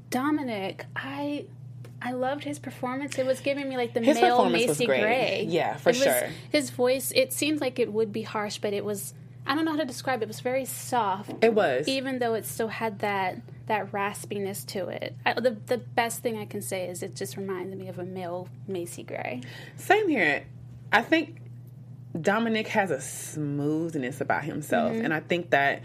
[0.10, 1.46] Dominic, I.
[2.02, 3.20] I loved his performance.
[3.20, 4.86] It was giving me like the His male Macy.
[4.86, 5.46] Gray.
[5.50, 6.30] Yeah, for It was- sure.
[6.50, 9.13] His voice, it seemed like it would be harsh, but it was.
[9.46, 10.24] I don't know how to describe it.
[10.24, 11.89] It was very soft It was.
[11.89, 13.36] even though it still had that
[13.70, 15.16] that raspiness to it.
[15.26, 18.04] I, the the best thing I can say is it just reminded me of a
[18.04, 19.42] male Macy Gray.
[19.78, 20.44] Same here.
[20.92, 21.38] I think
[22.20, 25.06] Dominic has a smoothness about himself, Mm-hmm.
[25.06, 25.82] and I think that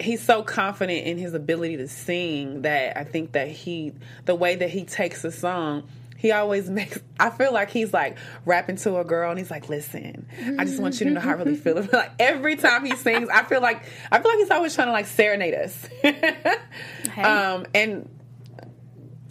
[0.00, 3.92] he's so confident in his ability to sing that I think that he,
[4.24, 5.84] the way that he takes a song,
[6.24, 6.98] he always makes.
[7.20, 10.26] I feel like he's like rapping to a girl, and he's like, "Listen,
[10.58, 13.28] I just want you to know how I really feel." like every time he sings,
[13.28, 15.86] I feel like I feel like he's always trying to like serenade us.
[17.18, 18.08] um, and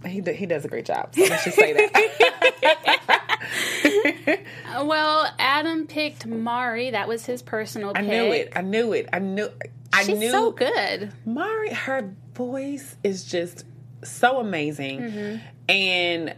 [0.06, 1.16] he d- he does a great job.
[1.16, 3.30] So let's just say that.
[4.86, 6.92] Well, Adam picked Mari.
[6.92, 8.04] That was his personal pick.
[8.04, 8.10] I pick.
[8.12, 8.54] knew it.
[8.56, 9.08] I knew it.
[9.14, 9.50] I knew.
[9.94, 10.32] I She's knew.
[10.32, 11.12] so good.
[11.26, 13.66] Mari, her voice is just
[14.04, 15.38] so amazing, Mm-hmm.
[15.70, 16.36] and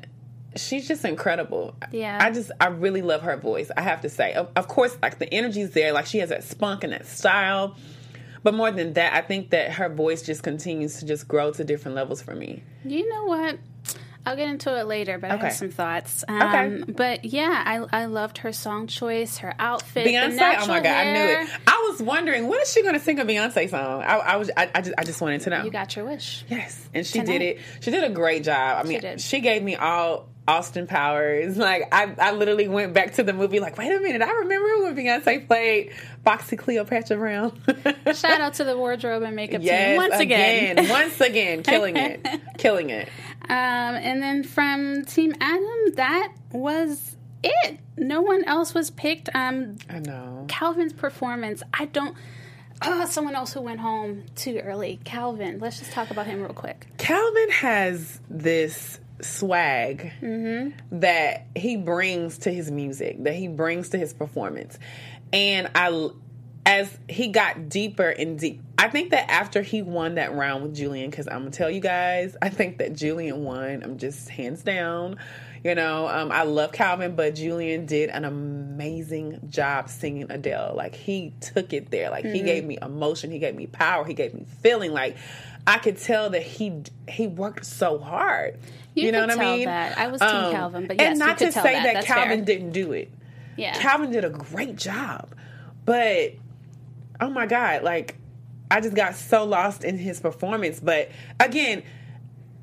[0.55, 1.75] she's just incredible.
[1.91, 2.17] Yeah.
[2.21, 3.71] I just, I really love her voice.
[3.75, 5.91] I have to say, of, of course, like the energy's there.
[5.93, 7.75] Like she has that spunk and that style.
[8.43, 11.63] But more than that, I think that her voice just continues to just grow to
[11.63, 12.63] different levels for me.
[12.83, 13.57] You know what?
[14.27, 15.43] I'll get into it later, but I Okay.
[15.45, 16.23] have some thoughts.
[16.27, 16.83] Um, Okay.
[16.91, 21.13] But yeah, I, I loved her song choice, her outfit, Beyonce, oh my god, I
[21.13, 21.49] knew it.
[21.67, 24.01] I was wondering when is she going to sing a Beyonce song?
[24.01, 25.63] I, I was, I, I just, I just wanted to know.
[25.63, 26.43] You got your wish.
[26.49, 27.31] Yes, and she Tonight.
[27.37, 27.59] did it.
[27.81, 28.83] She did a great job.
[28.83, 29.21] I mean, did.
[29.21, 31.57] she gave me all Austin Powers.
[31.65, 33.59] Like I, I literally went back to the movie.
[33.59, 35.91] Like, wait a minute, I remember when Beyonce played
[36.23, 37.59] Foxy Cleopatra Brown.
[38.13, 40.89] Shout out to the wardrobe and makeup yes, team once again.
[40.89, 42.25] once again, killing it,
[42.59, 43.07] killing it.
[43.43, 47.79] Um, and then from Team Adam, that was it.
[47.97, 49.29] No one else was picked.
[49.33, 50.45] Um, I know.
[50.47, 52.15] Calvin's performance, I don't.
[52.81, 54.99] Oh, someone else who went home too early.
[55.03, 55.59] Calvin.
[55.59, 56.87] Let's just talk about him real quick.
[56.97, 60.99] Calvin has this swag Mm-hmm.
[60.99, 64.77] that he brings to his music, that he brings to his performance,
[65.33, 66.09] and I
[66.65, 70.75] as he got deeper and deep, I think that after he won that round with
[70.75, 73.83] Julian, because I'm gonna tell you guys, I think that Julian won.
[73.83, 75.17] I'm just hands down.
[75.65, 80.75] You know, um, I love Calvin, but Julian did an amazing job singing Adele.
[80.77, 82.11] Like he took it there.
[82.11, 83.31] Like he gave me emotion.
[83.31, 84.05] He gave me power.
[84.05, 84.91] He gave me feeling.
[84.91, 85.17] Like
[85.65, 88.59] I could tell that he he worked so hard.
[88.93, 89.65] You know could what I mean?
[89.65, 89.97] that.
[89.97, 91.93] I was Team Um, Calvin, but yes, and you not to say that.
[91.95, 92.45] that, Calvin fair.
[92.45, 93.11] didn't do it.
[93.57, 93.73] Yeah.
[93.73, 95.33] Calvin did a great job,
[95.83, 96.33] but
[97.19, 98.17] oh my god, like
[98.69, 100.79] I just got so lost in his performance.
[100.79, 101.81] But again,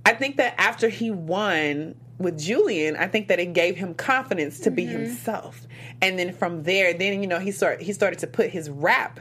[0.07, 4.61] I think that after he won with Julian, I think that it gave him confidence
[4.61, 5.04] to be mm-hmm.
[5.04, 5.66] himself.
[6.00, 9.20] And then from there, then you know he start he started to put his rap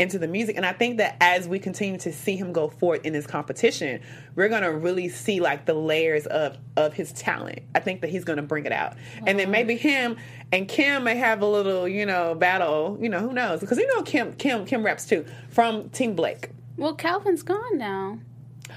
[0.00, 0.56] into the music.
[0.56, 4.00] And I think that as we continue to see him go forward in this competition,
[4.34, 7.60] we're gonna really see like the layers of of his talent.
[7.74, 8.94] I think that he's gonna bring it out.
[9.26, 10.16] And then maybe him
[10.52, 12.96] and Kim may have a little, you know, battle.
[13.00, 13.60] You know, who knows?
[13.60, 16.48] Because you know Kim Kim Kim raps too from Team Blake.
[16.78, 18.18] Well, Calvin's gone now.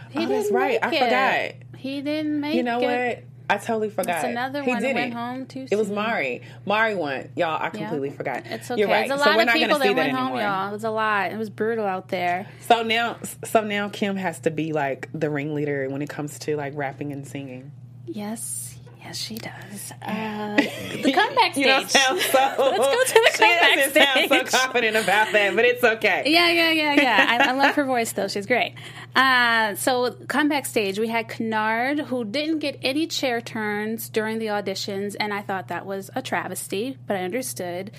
[0.09, 0.77] He Oh, that's right.
[0.83, 0.99] I it.
[0.99, 1.79] forgot.
[1.79, 2.57] He didn't make it.
[2.57, 2.83] You know it.
[3.17, 3.32] what?
[3.53, 4.15] I totally forgot.
[4.15, 4.95] It's another He one didn't.
[4.95, 5.89] went home too It was.
[5.89, 6.41] Mari.
[6.65, 7.29] Mari won.
[7.35, 7.69] Y'all, I Yeah.
[7.69, 8.43] completely forgot.
[8.45, 8.79] It's okay.
[8.79, 9.07] You're right.
[9.07, 10.69] There's a lot we're of people that went that home, y'all.
[10.69, 11.31] It was a lot.
[11.31, 12.47] It was brutal out there.
[12.67, 16.55] So now, so now Kim has to be like the ringleader when it comes to
[16.55, 17.71] like rapping and singing.
[18.05, 19.93] Yes, yes, she does.
[20.01, 20.55] Uh,
[21.03, 21.57] the comeback stage.
[21.57, 22.37] You don't sound so.
[22.57, 23.43] Let's go to the she
[23.75, 26.23] comeback doesn't sound so confident about that, but it's okay.
[26.33, 27.25] Yeah, yeah, yeah, yeah.
[27.29, 28.27] I, I love her voice though.
[28.27, 28.73] She's great.
[29.15, 34.47] Uh, so comeback stage, we had Kennard who didn't get any chair turns during the
[34.47, 37.91] auditions, and I thought that was a travesty, but I understood.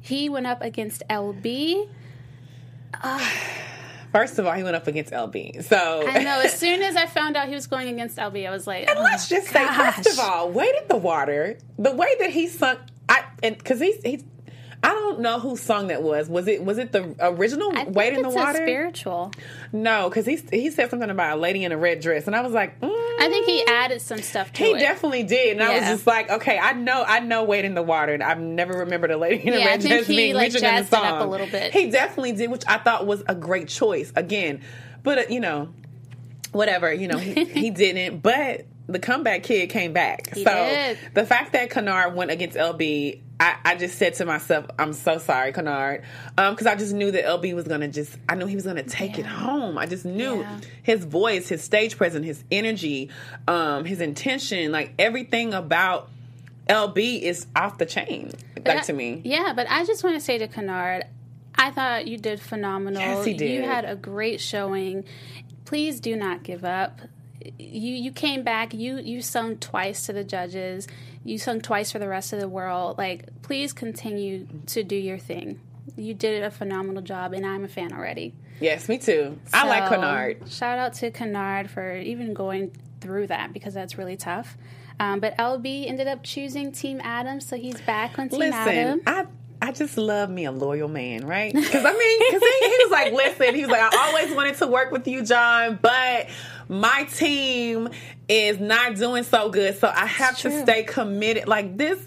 [0.00, 1.88] He went up against LB.
[4.12, 5.64] First of all, he went up against LB.
[5.64, 6.40] So I know.
[6.40, 8.98] As soon as I found out he was going against LB, I was like, And
[8.98, 10.18] oh, let's just say, first of gosh.
[10.18, 11.56] all, Wade in the Water.
[11.78, 14.22] The way that he sunk, I and because he's he's,
[14.84, 16.28] I don't know whose song that was.
[16.28, 18.56] Was it was it the original I think in the water?
[18.56, 19.30] spiritual.
[19.72, 22.40] No, because he he said something about a lady in a red dress, and I
[22.40, 22.88] was like, mm,
[23.20, 24.66] I think he added some stuff to it.
[24.66, 24.78] He it.
[24.80, 27.82] definitely did, and I was just like, okay, I know, I know, Wade in the
[27.82, 30.34] Water, and I've never remembered a lady in a Yeah, I red dress he, being
[30.34, 31.04] like, mentioned in the song.
[31.04, 31.72] up a little bit.
[31.72, 34.12] He definitely did, which I thought was a great choice.
[34.16, 34.62] Again,
[35.04, 35.72] but uh, you know,
[36.50, 40.34] whatever, you know, he, he didn't, but the comeback kid came back.
[40.34, 40.98] He so did.
[41.14, 45.18] the fact that Kennard went against LB, I, I just said to myself, I'm so
[45.18, 46.04] sorry, Kennard,
[46.36, 49.18] because I just knew that LB was gonna just, I knew he was gonna take
[49.18, 49.76] it home.
[49.78, 50.60] I just knew Yeah.
[50.84, 53.10] his voice, his stage presence, his energy,
[53.48, 56.08] um, his intention, like everything about
[56.68, 58.30] LB is off the chain,
[58.64, 59.20] like I- to me.
[59.24, 61.04] Yeah, but I just want to say to Kennard,
[61.56, 63.02] I thought you did phenomenal.
[63.02, 65.04] Yes, he You had a great showing.
[65.64, 67.00] Please do not give up.
[67.58, 68.72] You you came back.
[68.72, 70.86] You you sung twice to the judges.
[71.24, 72.98] You sung twice for the rest of the world.
[72.98, 75.60] Like, please continue to do your thing.
[75.96, 78.34] You did a phenomenal job, and I'm a fan already.
[78.60, 79.38] Yes, me too.
[79.52, 80.48] I like So, Kennard.
[80.50, 84.56] Shout out to Kennard for even going through that because that's really tough.
[85.00, 89.00] Um, but LB ended up choosing Team Adam, so he's back on Team Listen, Adam.
[89.06, 89.26] I
[89.60, 91.52] I just love me a loyal man, right?
[91.54, 94.56] Because I mean, because he, he was like, listen, he was like, I always wanted
[94.56, 96.28] to work with you, John, but
[96.68, 97.88] my team
[98.28, 100.62] is not doing so good, so I have to true.
[100.62, 101.48] stay committed.
[101.48, 101.98] Like this,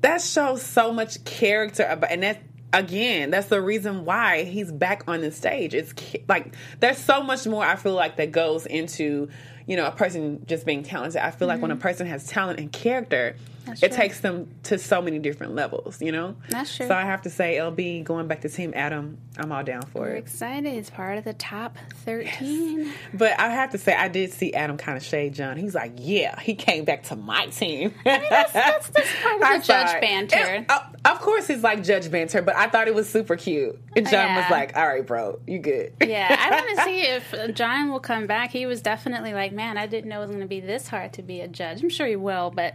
[0.00, 2.40] that shows so much character about, and that's
[2.72, 5.74] again, that's the reason why he's back on the stage.
[5.74, 5.94] It's
[6.28, 9.28] like there's so much more I feel like that goes into
[9.66, 11.20] you know a person just being talented.
[11.20, 13.57] I feel like when a person has talent and character, Mm-hmm.
[13.68, 13.96] That's it true.
[13.96, 16.00] takes them to so many different levels.
[16.02, 16.86] You know, That's true.
[16.88, 20.00] So I have to say, LB going back to Team Adam, I'm all down for
[20.02, 20.18] We're it.
[20.18, 20.72] excited.
[20.74, 22.92] It's part of the top 13.
[23.14, 25.56] But I have to say, I did see Adam kind of shade John.
[25.56, 29.46] He's like, "Yeah, he came back to my team." that's- that's- that's part of the
[29.46, 30.00] I judge saw it.
[30.00, 30.66] banter.
[30.68, 30.78] Uh,
[31.18, 33.78] of course, it's like judge banter, but I thought it was super cute.
[33.96, 37.54] And John was like, "All right, bro, you good." Yeah, I want to see if
[37.54, 38.50] John will come back.
[38.50, 41.12] He was definitely like, man, I didn't know it was going to be this hard
[41.14, 41.82] to be a judge.
[41.82, 42.74] I'm sure he will, but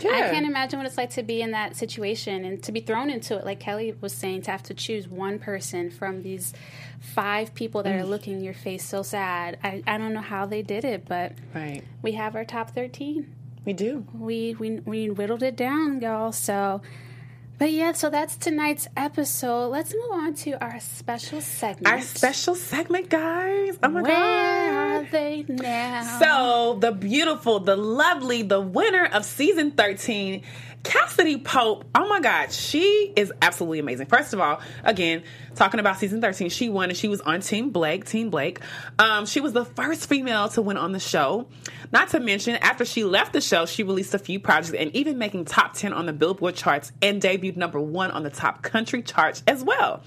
[0.00, 3.08] I can't imagine what it's like to be in that situation and to be thrown
[3.10, 3.44] into it.
[3.46, 6.52] Like Kelly was saying, to have to choose one person from these
[7.00, 8.00] five people that Mm.
[8.00, 9.58] are looking your face so sad.
[9.62, 13.32] I, I don't know how they did it, but right, we have our top 13.
[13.64, 14.04] we do.
[14.18, 16.32] we we we whittled it down, y'all.
[16.32, 16.82] So,
[17.58, 19.68] but yeah, so that's tonight's episode.
[19.68, 21.86] Let's move on to our special segment.
[21.86, 23.78] Our special segment, guys.
[23.82, 25.06] Oh my Where god!
[25.06, 26.18] are they now?
[26.18, 30.42] So, the beautiful, the lovely, the winner of season 13,
[30.84, 31.84] Cassadee Pope.
[31.94, 34.06] Oh my God, she is absolutely amazing.
[34.06, 35.22] First of all, again,
[35.54, 38.60] talking about season 13, she won and she was on Team Blake, Team Blake.
[38.98, 41.46] Um, she was the first female to win on the show.
[41.94, 45.16] Not to mention, after she left the show, she released a few projects and even
[45.16, 49.00] making top 10 on the Billboard charts and debuted number one on the top country
[49.00, 50.02] charts as well.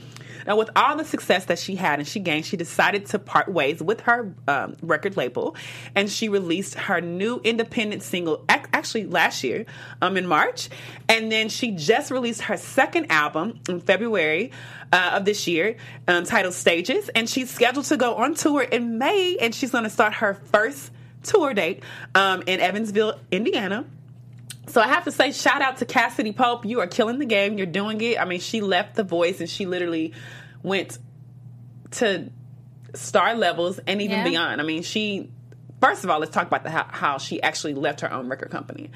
[0.45, 3.47] Now, with all the success that she had and she gained, she decided to part
[3.47, 5.55] ways with her um, record label,
[5.95, 9.65] and she released her new independent single ac- actually last year,
[10.01, 10.67] um, in March,
[11.07, 14.51] and then she just released her second album in February.
[14.89, 15.75] Uh, of this year,
[16.07, 19.83] um, titled Stages, and she's scheduled to go on tour in May, and she's going
[19.83, 20.91] to start her first
[21.27, 21.83] tour date
[22.15, 23.85] um, in Evansville, Indiana.
[24.67, 26.65] So I have to say, shout out to Cassadee Pope.
[26.65, 27.57] You are killing the game.
[27.57, 28.19] You're doing it.
[28.19, 30.13] I mean, she left The Voice and she literally
[30.61, 30.97] went
[31.91, 32.29] to
[32.93, 34.23] star levels and even Yeah.
[34.23, 34.61] beyond.
[34.61, 35.31] I mean, she.
[35.79, 38.49] First of all, let's talk about the, how, how she actually left her own record
[38.49, 38.89] company.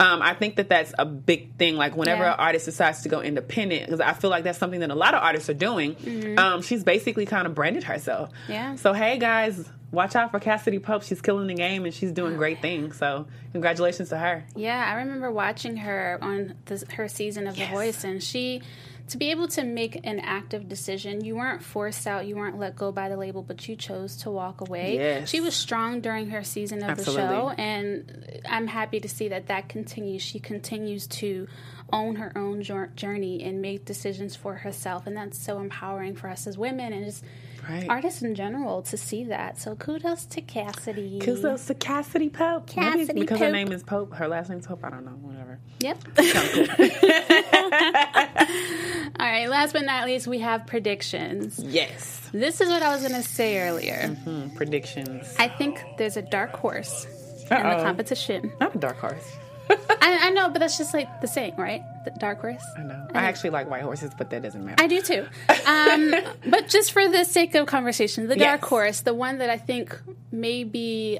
[0.00, 1.76] Um, I think that that's a big thing.
[1.76, 2.32] Like whenever Yeah.
[2.34, 5.14] an artist decides to go independent, because I feel like that's something that a lot
[5.14, 6.36] of artists are doing.
[6.36, 8.30] Um, she's basically kind of branded herself.
[8.30, 8.52] Mm-hmm.
[8.52, 8.74] Yeah.
[8.74, 9.64] So hey guys,
[9.94, 11.02] watch out for Cassadee Pope.
[11.02, 12.98] She's killing the game and she's doing great things.
[12.98, 14.44] So congratulations to her.
[14.54, 18.62] Yeah, I remember watching her on this, her season of The Voice, and she,
[19.08, 22.76] to be able to make an active decision, you weren't forced out, you weren't let
[22.76, 24.96] go by the label, but you chose to walk away.
[24.96, 25.28] Yes.
[25.28, 29.46] She was strong during her season of the show, and I'm happy to see that
[29.46, 30.22] that continues.
[30.22, 31.46] She continues to
[31.92, 36.46] own her own journey and make decisions for herself, and that's so empowering for us
[36.46, 37.22] as women and just
[37.68, 37.88] Right.
[37.88, 39.58] artists in general to see that.
[39.58, 41.20] So kudos to Cassadee.
[41.22, 42.70] Kudos to Cassadee Pope.
[42.76, 44.14] Maybe Cassadee because her name is Pope.
[44.14, 44.84] Her last name's Pope.
[44.84, 45.12] I don't know.
[45.12, 45.58] Whatever.
[45.80, 45.98] Yep.
[49.20, 51.58] All right, last but not least, we have predictions.
[51.58, 52.28] Yes.
[52.32, 54.08] This is what I was going to say earlier.
[54.24, 55.34] Hmm, predictions.
[55.38, 57.06] I think there's a dark horse
[57.42, 57.82] in the Uh-oh.
[57.84, 58.52] competition.
[58.60, 59.24] Not a dark horse.
[59.70, 61.82] I, I know, but that's just like the saying, right?
[62.04, 62.64] The dark horse.
[62.76, 63.06] I know.
[63.14, 64.82] I actually like white horses, but that doesn't matter.
[64.82, 65.26] I do too.
[65.66, 66.14] Um,
[66.46, 68.68] but just for the sake of conversation, the dark Yes.
[68.68, 69.98] horse, the one that I think
[70.30, 71.18] may be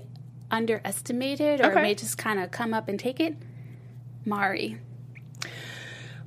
[0.51, 1.83] underestimated or Okay.
[1.83, 3.35] may just kind of come up and take it,
[4.27, 4.79] Mari.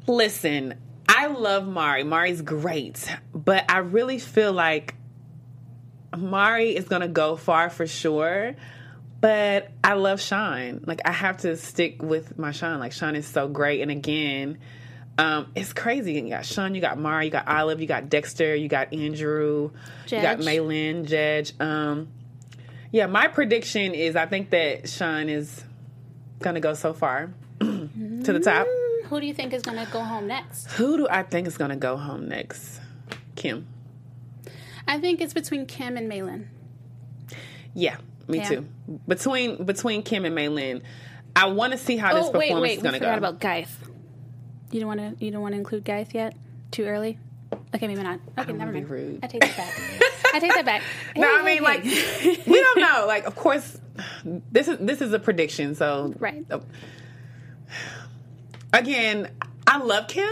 [0.08, 0.74] Listen,
[1.08, 2.04] I love Mari.
[2.04, 4.96] Mari's great, but I really feel like
[6.18, 8.56] Mari is going to go far for sure.
[9.20, 10.84] But I love Sean.
[10.86, 12.80] Like I have to stick with my Sean.
[12.80, 13.82] Like Sean is so great.
[13.82, 14.60] And again,
[15.18, 16.14] um, it's crazy.
[16.14, 19.72] You got Sean, you got Mari, you got Olive, you got Dexter, you got Andrew,
[20.06, 20.12] Judge.
[20.12, 20.40] you got.
[20.40, 21.60] Maelyn, Jej.
[21.60, 22.10] Um,
[22.92, 25.64] yeah, my prediction is I think that Sean is
[26.40, 27.90] gonna go so far to
[28.24, 28.68] the top.
[29.06, 30.70] Who do you think is going to go home next?
[30.74, 32.82] Who do I think is gonna go home next?
[33.36, 33.66] Kim.
[34.86, 36.50] I think it's between Kim and Maelyn.
[37.74, 37.98] Yeah,
[38.28, 38.50] me Yeah.
[38.50, 38.66] too.
[39.08, 40.82] Between between Kim and Maelyn,
[41.36, 43.06] I want to see how this Oh performance wait, wait, is we gonna go.
[43.06, 43.70] forgot about Gyth.
[44.72, 45.26] You don't want to.
[45.26, 46.36] You don't want to include Gyth yet.
[46.72, 47.18] Too early.
[47.74, 48.20] Okay, maybe not.
[48.38, 48.86] Okay, never mind.
[48.88, 49.20] be rude.
[49.24, 50.04] I take that back.
[50.34, 50.82] I take that back.
[51.16, 52.44] no, Hey, I mean hey, like hey.
[52.52, 53.06] we don't know.
[53.08, 53.80] Like, of course,
[54.52, 55.74] this is this is a prediction.
[55.76, 56.46] So Right.
[56.52, 56.60] uh,
[58.74, 59.30] Again,
[59.66, 60.30] I love Kim,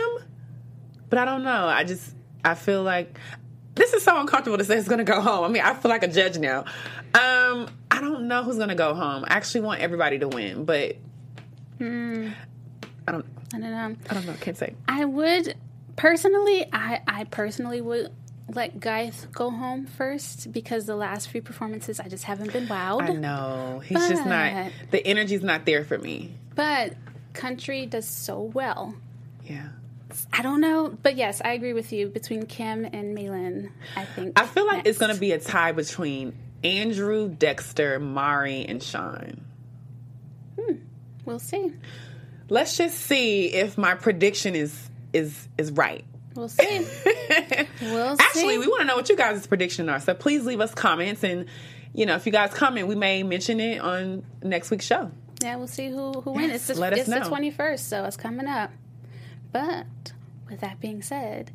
[1.09, 1.67] but I don't know.
[1.67, 3.17] I just I feel like
[3.75, 5.45] this is so uncomfortable to say it's going to go home.
[5.45, 6.65] I mean, I feel like a judge now.
[7.15, 9.23] Um, I don't know who's going to go home.
[9.27, 10.97] I actually want everybody to win, but
[11.77, 12.29] Hmm.
[13.07, 13.25] I don't.
[13.53, 13.95] I don't know.
[14.09, 14.33] I don't know.
[14.39, 14.75] Can't say.
[14.87, 15.55] I would
[15.95, 16.65] personally.
[16.71, 18.11] I I personally would
[18.53, 23.01] let Gyth go home first because the last few performances I just haven't been wowed.
[23.01, 24.71] I know he's just not.
[24.91, 26.33] The energy's not there for me.
[26.55, 26.93] But
[27.33, 28.95] country does so well.
[29.43, 29.69] Yeah.
[30.31, 32.07] I don't know, but yes, I agree with you.
[32.07, 35.73] Between Kim and Maelyn, I think I feel like it's going to be a tie
[35.73, 36.33] between
[36.63, 39.45] Andrew, Dexter, Mari, and Sean.
[40.59, 40.75] Hmm.
[41.25, 41.73] We'll see.
[42.49, 46.05] Let's just see if my prediction is is is right.
[46.35, 46.85] We'll see.
[47.81, 48.23] We'll see.
[48.23, 48.57] Actually, see.
[48.57, 49.99] we want to know what you guys' predictions are.
[49.99, 51.45] So please leave us comments, and
[51.93, 55.11] you know if you guys comment, we may mention it on next week's show.
[55.41, 56.51] Yeah, we'll see who who wins.
[56.51, 58.71] Yes, It's, the, let us it's the twenty first, so it's coming up.
[59.51, 60.13] But
[60.49, 61.51] with that being said,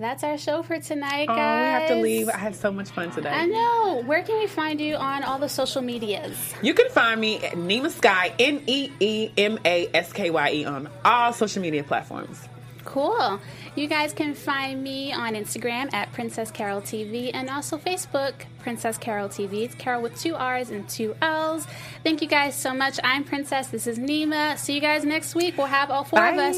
[0.00, 2.28] that's our show for tonight, Oh, we have to leave.
[2.28, 3.30] I had so much fun today.
[3.30, 4.02] I know.
[4.06, 6.36] Where can we find you on all the social medias?
[6.62, 10.50] You can find me at Neema Skye, N E E M A S K Y
[10.52, 12.40] E, on all social media platforms.
[12.84, 13.38] Cool.
[13.74, 18.96] You guys can find me on Instagram at Princess Carroll TV and also Facebook, Princess
[18.96, 19.64] Carroll TV.
[19.64, 21.66] It's Carol with two R's and two L's.
[22.02, 22.98] Thank you guys so much.
[23.04, 23.66] I'm Princess.
[23.68, 24.56] This is Neema.
[24.56, 25.58] See you guys next week.
[25.58, 26.56] We'll have all four of us.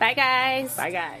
[0.00, 0.74] Bye, guys.
[0.76, 1.20] Bye, guys.